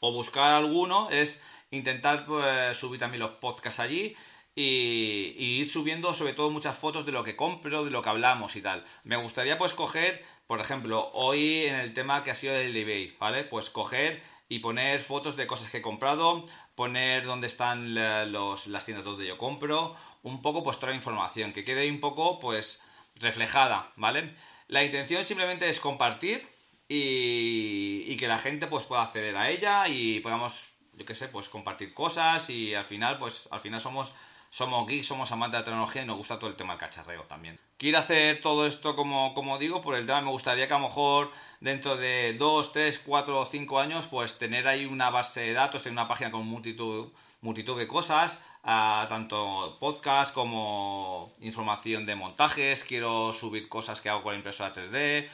o 0.00 0.12
buscar 0.12 0.52
alguno, 0.52 1.08
es 1.08 1.40
intentar 1.70 2.26
pues, 2.26 2.76
subir 2.76 3.00
también 3.00 3.20
los 3.20 3.32
podcasts 3.36 3.80
allí, 3.80 4.14
y, 4.54 5.34
ir 5.60 5.68
subiendo 5.68 6.14
sobre 6.14 6.34
todo 6.34 6.50
muchas 6.50 6.78
fotos 6.78 7.06
de 7.06 7.12
lo 7.12 7.24
que 7.24 7.36
compro, 7.36 7.84
de 7.84 7.90
lo 7.90 8.02
que 8.02 8.10
hablamos 8.10 8.56
y 8.56 8.62
tal. 8.62 8.84
Me 9.04 9.16
gustaría 9.16 9.58
pues 9.58 9.74
coger, 9.74 10.24
por 10.46 10.60
ejemplo, 10.60 11.10
hoy 11.14 11.64
en 11.64 11.74
el 11.76 11.94
tema 11.94 12.22
que 12.22 12.30
ha 12.30 12.34
sido 12.34 12.54
el 12.54 12.76
eBay, 12.76 13.16
¿vale? 13.18 13.44
Pues 13.44 13.70
coger 13.70 14.22
y 14.48 14.58
poner 14.58 15.00
fotos 15.00 15.36
de 15.36 15.46
cosas 15.46 15.70
que 15.70 15.78
he 15.78 15.82
comprado, 15.82 16.46
poner 16.74 17.24
dónde 17.24 17.46
están 17.46 17.94
los, 18.32 18.66
las 18.66 18.84
tiendas 18.84 19.04
donde 19.04 19.26
yo 19.26 19.38
compro, 19.38 19.96
un 20.22 20.42
poco 20.42 20.62
pues 20.62 20.78
toda 20.78 20.90
la 20.90 20.96
información, 20.96 21.52
que 21.52 21.64
quede 21.64 21.90
un 21.90 22.00
poco 22.00 22.38
pues 22.38 22.80
reflejada, 23.16 23.92
¿vale? 23.96 24.34
La 24.68 24.84
intención 24.84 25.24
simplemente 25.24 25.68
es 25.68 25.80
compartir 25.80 26.46
y, 26.88 28.04
y 28.06 28.16
que 28.16 28.28
la 28.28 28.38
gente 28.38 28.66
pues 28.66 28.84
pueda 28.84 29.02
acceder 29.02 29.36
a 29.36 29.50
ella 29.50 29.88
y 29.88 30.20
podamos, 30.20 30.64
yo 30.94 31.06
qué 31.06 31.14
sé, 31.14 31.28
pues 31.28 31.48
compartir 31.48 31.94
cosas 31.94 32.50
y 32.50 32.74
al 32.74 32.84
final 32.84 33.18
pues 33.18 33.48
al 33.50 33.60
final 33.60 33.80
somos 33.80 34.12
somos 34.52 34.86
geeks, 34.86 35.06
somos 35.06 35.32
amantes 35.32 35.54
de 35.54 35.58
la 35.60 35.64
tecnología 35.64 36.02
y 36.02 36.04
nos 36.04 36.18
gusta 36.18 36.38
todo 36.38 36.50
el 36.50 36.56
tema 36.56 36.74
del 36.74 36.80
cacharreo 36.80 37.22
también. 37.22 37.58
Quiero 37.78 37.98
hacer 37.98 38.42
todo 38.42 38.66
esto 38.66 38.94
como, 38.94 39.32
como 39.32 39.58
digo, 39.58 39.80
por 39.80 39.94
el 39.94 40.04
tema 40.04 40.20
me 40.20 40.30
gustaría 40.30 40.68
que 40.68 40.74
a 40.74 40.78
lo 40.78 40.88
mejor 40.88 41.32
dentro 41.60 41.96
de 41.96 42.36
2, 42.38 42.70
3, 42.70 42.98
4 42.98 43.40
o 43.40 43.44
5 43.46 43.80
años, 43.80 44.06
pues 44.10 44.36
tener 44.38 44.68
ahí 44.68 44.84
una 44.84 45.08
base 45.08 45.40
de 45.40 45.52
datos, 45.54 45.82
tener 45.82 45.94
una 45.94 46.06
página 46.06 46.30
con 46.30 46.46
multitud, 46.46 47.08
multitud 47.40 47.78
de 47.78 47.88
cosas, 47.88 48.38
tanto 48.62 49.78
podcast 49.80 50.34
como 50.34 51.32
información 51.40 52.04
de 52.04 52.14
montajes, 52.14 52.84
quiero 52.84 53.32
subir 53.32 53.70
cosas 53.70 54.02
que 54.02 54.10
hago 54.10 54.22
con 54.22 54.34
la 54.34 54.38
impresora 54.38 54.74
3D, 54.74 55.28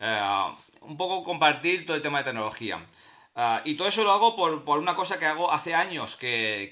eh, 0.00 0.54
un 0.80 0.96
poco 0.96 1.22
compartir 1.22 1.86
todo 1.86 1.96
el 1.96 2.02
tema 2.02 2.18
de 2.18 2.24
tecnología. 2.24 2.84
Ah, 3.36 3.62
y 3.64 3.74
todo 3.74 3.88
eso 3.88 4.04
lo 4.04 4.12
hago 4.12 4.36
por, 4.36 4.64
por, 4.64 4.78
una 4.78 4.94
cosa 4.94 5.18
que 5.18 5.26
hago 5.26 5.50
hace 5.52 5.74
años 5.74 6.14
que, 6.16 6.70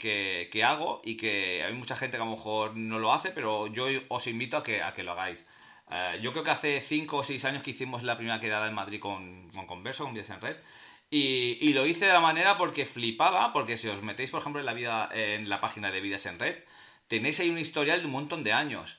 que, 0.50 0.64
hago 0.64 1.00
y 1.04 1.16
que 1.16 1.64
hay 1.64 1.72
mucha 1.72 1.96
gente 1.96 2.16
que 2.16 2.22
a 2.22 2.26
lo 2.26 2.36
mejor 2.36 2.76
no 2.76 3.00
lo 3.00 3.12
hace, 3.12 3.30
pero 3.32 3.66
yo 3.66 3.86
os 4.08 4.26
invito 4.28 4.56
a 4.56 4.62
que, 4.62 4.80
a 4.82 4.94
que 4.94 5.02
lo 5.02 5.12
hagáis. 5.12 5.44
Ah, 5.88 6.14
yo 6.16 6.32
creo 6.32 6.44
que 6.44 6.50
hace 6.50 6.80
5 6.80 7.16
o 7.16 7.24
6 7.24 7.44
años 7.46 7.62
que 7.62 7.72
hicimos 7.72 8.04
la 8.04 8.16
primera 8.16 8.40
quedada 8.40 8.68
en 8.68 8.74
Madrid 8.74 9.00
con, 9.00 9.50
con 9.50 9.66
Converso, 9.66 10.04
con 10.04 10.14
Vidas 10.14 10.30
en 10.30 10.40
Red. 10.40 10.56
Y, 11.10 11.58
y, 11.60 11.72
lo 11.74 11.84
hice 11.86 12.06
de 12.06 12.12
la 12.12 12.20
manera 12.20 12.56
porque 12.56 12.86
flipaba, 12.86 13.52
porque 13.52 13.76
si 13.76 13.88
os 13.88 14.02
metéis, 14.02 14.30
por 14.30 14.40
ejemplo, 14.40 14.60
en 14.60 14.66
la, 14.66 14.72
vida, 14.72 15.10
en 15.12 15.48
la 15.48 15.60
página 15.60 15.90
de 15.90 16.00
Vidas 16.00 16.24
en 16.26 16.38
Red, 16.38 16.56
tenéis 17.08 17.40
ahí 17.40 17.50
un 17.50 17.58
historial 17.58 18.00
de 18.00 18.06
un 18.06 18.12
montón 18.12 18.44
de 18.44 18.52
años. 18.52 18.98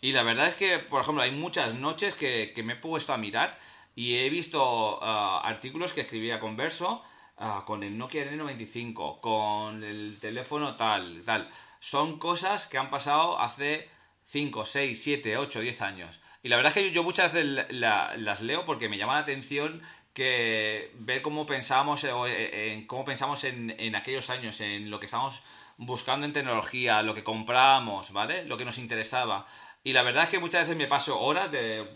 Y 0.00 0.12
la 0.12 0.22
verdad 0.22 0.48
es 0.48 0.54
que, 0.54 0.78
por 0.78 1.02
ejemplo, 1.02 1.22
hay 1.22 1.32
muchas 1.32 1.74
noches 1.74 2.14
que, 2.14 2.52
que 2.54 2.62
me 2.62 2.74
he 2.74 2.76
puesto 2.76 3.12
a 3.12 3.18
mirar 3.18 3.58
y 3.94 4.16
he 4.16 4.30
visto 4.30 4.98
ah, 5.02 5.40
artículos 5.44 5.92
que 5.92 6.02
escribía 6.02 6.40
con 6.40 6.56
Verso, 6.56 7.02
ah, 7.36 7.64
con 7.66 7.82
el 7.82 7.98
Nokia 7.98 8.30
N95, 8.30 9.20
con 9.20 9.82
el 9.84 10.18
teléfono 10.20 10.76
tal, 10.76 11.22
tal. 11.24 11.50
Son 11.80 12.18
cosas 12.18 12.66
que 12.66 12.78
han 12.78 12.90
pasado 12.90 13.38
hace 13.38 13.88
5, 14.26 14.66
6, 14.66 15.02
7, 15.02 15.36
8, 15.38 15.60
10 15.60 15.82
años. 15.82 16.20
Y 16.42 16.48
la 16.48 16.56
verdad 16.56 16.72
es 16.76 16.84
que 16.84 16.92
yo, 16.92 17.02
muchas 17.02 17.32
veces 17.32 17.66
las 17.70 18.40
leo 18.40 18.64
porque 18.64 18.88
me 18.88 18.96
llama 18.96 19.14
la 19.14 19.20
atención 19.20 19.82
que 20.14 20.90
ver 20.94 21.22
cómo 21.22 21.46
pensábamos 21.46 22.02
eh, 22.04 22.10
eh, 22.10 22.72
en 22.72 22.86
cómo 22.86 23.04
pensamos 23.04 23.44
en, 23.44 23.74
en, 23.78 23.94
aquellos 23.94 24.28
años, 24.30 24.60
en 24.60 24.90
lo 24.90 24.98
que 24.98 25.06
estábamos 25.06 25.42
buscando 25.76 26.26
en 26.26 26.32
tecnología, 26.32 27.02
lo 27.02 27.14
que 27.14 27.24
comprábamos, 27.24 28.12
¿vale? 28.12 28.44
Lo 28.44 28.56
que 28.56 28.64
nos 28.64 28.78
interesaba. 28.78 29.46
Y 29.82 29.92
la 29.92 30.02
verdad 30.02 30.24
es 30.24 30.30
que 30.30 30.38
muchas 30.38 30.62
veces 30.62 30.76
me 30.76 30.86
paso 30.86 31.18
horas 31.20 31.50
de 31.50 31.86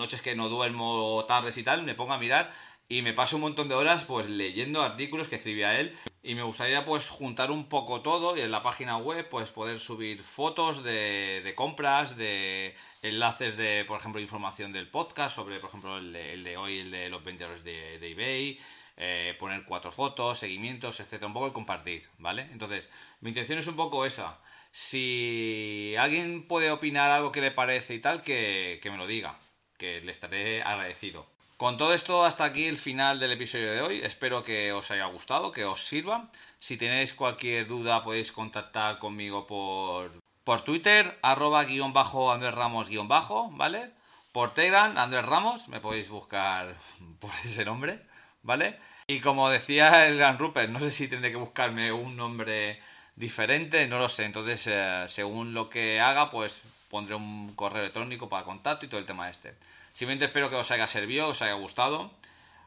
noches 0.00 0.22
que 0.22 0.34
no 0.34 0.48
duermo 0.48 1.24
tardes 1.28 1.56
y 1.58 1.62
tal, 1.62 1.84
me 1.84 1.94
pongo 1.94 2.14
a 2.14 2.18
mirar 2.18 2.50
y 2.88 3.02
me 3.02 3.12
paso 3.12 3.36
un 3.36 3.42
montón 3.42 3.68
de 3.68 3.76
horas 3.76 4.02
pues 4.02 4.28
leyendo 4.28 4.82
artículos 4.82 5.28
que 5.28 5.36
escribía 5.36 5.78
él 5.78 5.96
y 6.24 6.34
me 6.34 6.42
gustaría 6.42 6.84
pues 6.84 7.08
juntar 7.08 7.52
un 7.52 7.68
poco 7.68 8.00
todo 8.00 8.36
y 8.36 8.40
en 8.40 8.50
la 8.50 8.62
página 8.62 8.96
web 8.96 9.28
pues 9.28 9.50
poder 9.50 9.78
subir 9.78 10.24
fotos 10.24 10.82
de, 10.82 11.52
compras, 11.54 12.16
de 12.16 12.74
enlaces 13.02 13.56
de 13.56 13.84
por 13.86 14.00
ejemplo 14.00 14.20
información 14.20 14.72
del 14.72 14.88
podcast 14.88 15.36
sobre 15.36 15.60
por 15.60 15.68
ejemplo 15.68 15.98
el 15.98 16.12
de, 16.12 16.56
hoy, 16.56 16.80
el 16.80 16.90
de 16.90 17.08
los 17.10 17.22
vendedores 17.22 17.62
de, 17.62 18.00
de 18.00 18.10
eBay, 18.10 18.58
eh, 18.96 19.36
poner 19.38 19.64
cuatro 19.64 19.92
fotos, 19.92 20.38
seguimientos, 20.38 20.98
etcétera, 20.98 21.28
un 21.28 21.32
poco 21.34 21.46
el 21.46 21.52
compartir, 21.52 22.08
¿vale? 22.18 22.48
Entonces, 22.52 22.90
mi 23.20 23.30
intención 23.30 23.58
es 23.58 23.66
un 23.66 23.76
poco 23.76 24.04
esa. 24.04 24.40
Si 24.72 25.94
alguien 25.98 26.46
puede 26.46 26.70
opinar 26.70 27.10
algo 27.10 27.32
que 27.32 27.40
le 27.40 27.50
parece 27.50 27.94
y 27.94 28.00
tal, 28.00 28.22
que, 28.22 28.78
que 28.82 28.90
me 28.90 28.96
lo 28.96 29.06
diga 29.06 29.38
que 29.80 30.00
le 30.02 30.12
estaré 30.12 30.62
agradecido. 30.62 31.26
Con 31.56 31.78
todo 31.78 31.94
esto, 31.94 32.24
hasta 32.24 32.44
aquí 32.44 32.66
el 32.66 32.76
final 32.76 33.18
del 33.18 33.32
episodio 33.32 33.72
de 33.72 33.80
hoy. 33.80 34.00
Espero 34.02 34.44
que 34.44 34.72
os 34.72 34.90
haya 34.90 35.06
gustado, 35.06 35.52
que 35.52 35.64
os 35.64 35.86
sirva. 35.86 36.30
Si 36.58 36.76
tenéis 36.76 37.14
cualquier 37.14 37.66
duda, 37.66 38.04
podéis 38.04 38.30
contactar 38.30 38.98
conmigo 38.98 39.46
por, 39.46 40.12
por 40.44 40.62
Twitter, 40.62 41.18
arroba 41.22 41.64
guion 41.64 41.94
bajo 41.94 42.30
Andrés 42.30 42.54
Ramos 42.54 42.88
guion 42.88 43.08
bajo, 43.08 43.50
¿vale? 43.52 43.92
Por 44.32 44.52
Telegram, 44.52 44.96
Andrés 44.98 45.24
Ramos, 45.24 45.68
me 45.68 45.80
podéis 45.80 46.08
buscar 46.08 46.76
por 47.20 47.32
ese 47.44 47.64
nombre, 47.64 48.00
¿vale? 48.42 48.78
Y 49.06 49.20
como 49.20 49.48
decía 49.48 50.06
el 50.06 50.18
gran 50.18 50.38
Rupert, 50.38 50.70
no 50.70 50.78
sé 50.78 50.90
si 50.90 51.08
tendré 51.08 51.30
que 51.30 51.36
buscarme 51.36 51.90
un 51.90 52.16
nombre 52.16 52.80
diferente, 53.16 53.86
no 53.86 53.98
lo 53.98 54.08
sé. 54.08 54.24
Entonces, 54.24 54.62
eh, 54.66 55.06
según 55.08 55.54
lo 55.54 55.68
que 55.70 56.00
haga, 56.00 56.30
pues 56.30 56.60
pondré 56.90 57.14
un 57.14 57.54
correo 57.54 57.82
electrónico 57.82 58.28
para 58.28 58.44
contacto 58.44 58.86
y 58.86 58.88
todo 58.88 59.00
el 59.00 59.06
tema 59.06 59.30
este. 59.30 59.54
Simplemente 59.92 60.26
espero 60.26 60.50
que 60.50 60.56
os 60.56 60.70
haya 60.70 60.86
servido, 60.86 61.28
os 61.28 61.42
haya 61.42 61.54
gustado. 61.54 62.10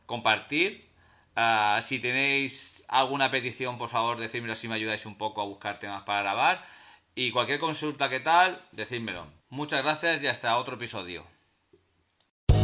Compartir. 0.05 0.87
Ah, 1.35 1.79
si 1.81 1.99
tenéis 1.99 2.83
alguna 2.87 3.31
petición, 3.31 3.77
por 3.77 3.89
favor, 3.89 4.19
decídmelo 4.19 4.55
si 4.55 4.67
me 4.67 4.75
ayudáis 4.75 5.05
un 5.05 5.17
poco 5.17 5.41
a 5.41 5.45
buscar 5.45 5.79
temas 5.79 6.03
para 6.03 6.21
grabar. 6.21 6.65
Y 7.15 7.31
cualquier 7.31 7.59
consulta 7.59 8.09
que 8.09 8.19
tal, 8.19 8.61
decídmelo. 8.71 9.27
Muchas 9.49 9.83
gracias 9.83 10.23
y 10.23 10.27
hasta 10.27 10.57
otro 10.57 10.75
episodio. 10.75 11.32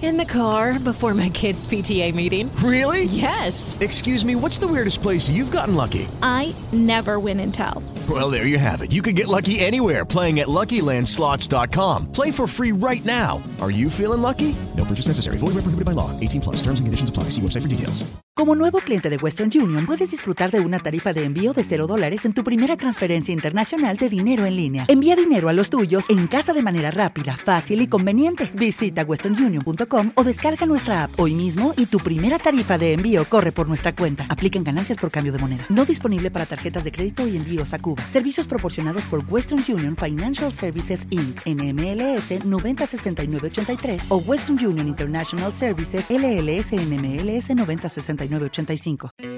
In 0.00 0.16
the 0.16 0.24
car 0.24 0.78
before 0.78 1.12
my 1.12 1.28
kids' 1.28 1.66
PTA 1.66 2.14
meeting. 2.14 2.54
Really? 2.62 3.04
Yes. 3.06 3.76
Excuse 3.80 4.24
me, 4.24 4.36
what's 4.36 4.58
the 4.58 4.68
weirdest 4.68 5.02
place 5.02 5.28
you've 5.28 5.50
gotten 5.50 5.74
lucky? 5.74 6.06
I 6.22 6.54
never 6.70 7.18
win 7.18 7.40
and 7.40 7.52
tell. 7.52 7.82
Well, 8.08 8.30
there 8.30 8.46
you 8.46 8.58
have 8.60 8.80
it. 8.80 8.92
You 8.92 9.02
can 9.02 9.16
get 9.16 9.26
lucky 9.26 9.58
anywhere 9.58 10.04
playing 10.06 10.38
at 10.38 10.46
LuckyLandSlots.com. 10.46 12.12
Play 12.12 12.30
for 12.30 12.46
free 12.46 12.70
right 12.70 13.04
now. 13.04 13.42
Are 13.60 13.72
you 13.72 13.90
feeling 13.90 14.22
lucky? 14.22 14.54
No 14.76 14.84
purchase 14.84 15.08
necessary. 15.08 15.36
Void 15.36 15.54
where 15.54 15.66
prohibited 15.66 15.84
by 15.84 15.92
law. 15.92 16.10
18 16.20 16.40
plus. 16.40 16.62
Terms 16.62 16.78
and 16.78 16.86
conditions 16.86 17.10
apply. 17.10 17.24
See 17.34 17.42
website 17.42 17.62
for 17.62 17.68
details. 17.68 18.04
Como 18.34 18.54
nuevo 18.54 18.78
cliente 18.78 19.10
de 19.10 19.16
Western 19.16 19.50
Union, 19.52 19.84
puedes 19.84 20.12
disfrutar 20.12 20.52
de 20.52 20.60
una 20.60 20.78
tarifa 20.78 21.12
de 21.12 21.24
envío 21.24 21.52
de 21.52 21.64
0 21.64 21.88
dólares 21.88 22.24
en 22.24 22.32
tu 22.32 22.44
primera 22.44 22.76
transferencia 22.76 23.34
internacional 23.34 23.96
de 23.96 24.08
dinero 24.08 24.44
en 24.44 24.54
línea. 24.54 24.84
Envía 24.86 25.16
dinero 25.16 25.48
a 25.48 25.52
los 25.52 25.70
tuyos 25.70 26.08
en 26.08 26.28
casa 26.28 26.52
de 26.52 26.62
manera 26.62 26.92
rápida, 26.92 27.36
fácil 27.36 27.82
y 27.82 27.88
conveniente. 27.88 28.48
Visita 28.54 29.02
westernunion.com 29.02 29.87
o 30.14 30.24
descarga 30.24 30.66
nuestra 30.66 31.04
app 31.04 31.18
hoy 31.18 31.34
mismo 31.34 31.74
y 31.76 31.86
tu 31.86 31.98
primera 31.98 32.38
tarifa 32.38 32.78
de 32.78 32.92
envío 32.92 33.24
corre 33.24 33.52
por 33.52 33.66
nuestra 33.66 33.96
cuenta. 33.96 34.26
Aplican 34.28 34.62
ganancias 34.62 34.98
por 34.98 35.10
cambio 35.10 35.32
de 35.32 35.38
moneda. 35.38 35.66
No 35.68 35.84
disponible 35.84 36.30
para 36.30 36.46
tarjetas 36.46 36.84
de 36.84 36.92
crédito 36.92 37.26
y 37.26 37.36
envíos 37.36 37.74
a 37.74 37.80
Cuba. 37.80 38.02
Servicios 38.06 38.46
proporcionados 38.46 39.04
por 39.06 39.22
Western 39.28 39.64
Union 39.68 39.96
Financial 39.96 40.52
Services 40.52 41.08
Inc. 41.10 41.40
NMLS 41.44 42.44
906983 42.44 44.04
o 44.10 44.22
Western 44.24 44.64
Union 44.64 44.86
International 44.86 45.52
Services 45.52 46.06
LLS 46.08 46.74
NMLS 46.74 47.50
906985. 47.56 49.37